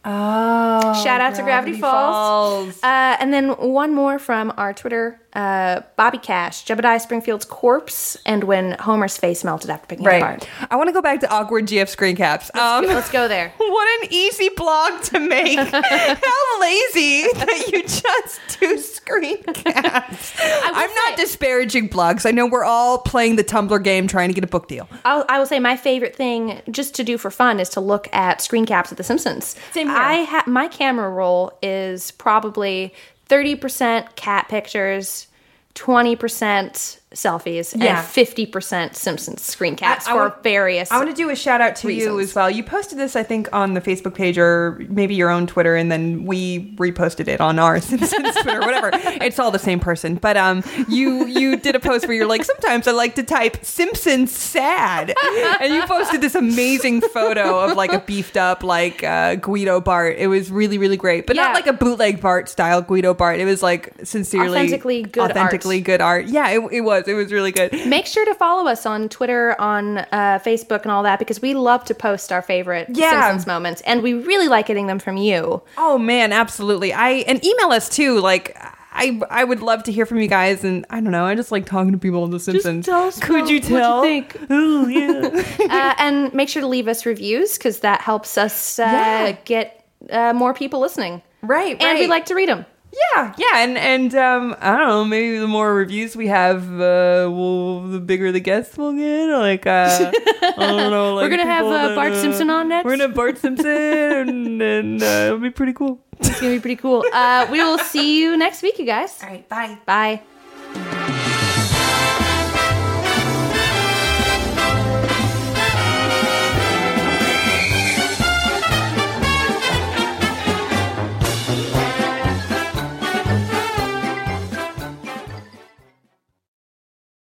[0.06, 1.04] Oh.
[1.04, 2.82] Shout out to Gravity Falls.
[2.84, 8.46] Uh, and then one more from our Twitter, uh, Bobby Cash, Jebediah Springfield's corpse, and
[8.46, 10.22] when Homer's face melted after picking it Right.
[10.22, 10.48] apart.
[10.72, 12.50] I want to go back to awkward GF screen caps.
[12.56, 13.54] Um, Let's go there.
[13.58, 15.60] what an easy blog to make.
[15.60, 20.34] How lazy that you just do screen caps.
[20.42, 22.26] I'm not disparaging blogs.
[22.26, 24.88] I know we're all playing the Tumblr game trying to get a book deal.
[25.04, 28.08] I'll, I will say my favorite thing just to do for fun is to look
[28.14, 29.56] at screen caps of The Simpsons.
[29.74, 29.98] Same here.
[29.98, 32.94] I ha- my camera roll is probably
[33.26, 35.28] thirty percent cat pictures,
[35.74, 38.00] twenty percent selfies, Yeah.
[38.00, 40.92] and fifty percent Simpsons screen caps I for want- various.
[40.92, 42.50] I want to do a shout out to you as well.
[42.50, 45.92] You posted this, I think, on the Facebook page or maybe your own Twitter, and
[45.92, 48.92] then we reposted it on our Simpsons Twitter, whatever.
[48.94, 50.16] It's all the same person.
[50.16, 53.64] But um, you you did a post where you're like, sometimes I like to type
[53.66, 55.14] Simpsons sad,
[55.62, 60.16] and you posted this amazing photo of like a beefed up like uh, Guido Bart.
[60.18, 61.44] It was really really great, but Yeah.
[61.44, 63.40] not like a bootleg Bart style Guido Bart.
[63.40, 65.32] It was like sincerely Authentically good art.
[65.32, 66.26] authentically good art.
[66.28, 67.05] Yeah, it, it was.
[67.08, 67.72] It was really good.
[67.88, 71.54] Make sure to follow us on Twitter, on uh, Facebook, and all that because we
[71.54, 73.10] love to post our favorite Yeah.
[73.12, 75.62] Simpsons moments, and we really like getting them from you.
[75.78, 76.94] Oh man, absolutely.
[76.94, 78.20] I and email us too.
[78.20, 78.58] Like
[78.98, 81.52] I I would love to hear from you guys and I don't know, I just
[81.52, 82.86] like talking to people on the Simpsons.
[82.86, 84.02] tell Could you what you tell?
[84.02, 84.38] think.
[84.50, 85.44] Oh yeah.
[85.70, 89.32] uh, and make sure to leave us reviews because that helps us uh, Yeah.
[89.46, 91.22] get uh, more people listening.
[91.42, 92.66] right, And we like to read them.
[92.96, 97.30] Yeah, yeah, and and um, I don't know, maybe the more reviews we have, uh,
[97.30, 99.28] well, the bigger the guests we'll get.
[99.38, 102.86] Like, uh, I don't know, like We're gonna have, uh, that, Bart Simpson on next?
[102.86, 103.68] We're gonna have Bart Simpson,
[104.30, 106.00] and, and uh, it'll be pretty cool.
[106.20, 107.04] It's gonna be pretty cool.
[107.12, 109.22] Uh, we will see you next week, you guys.
[109.22, 109.78] All right, bye.
[109.86, 111.22] Bye.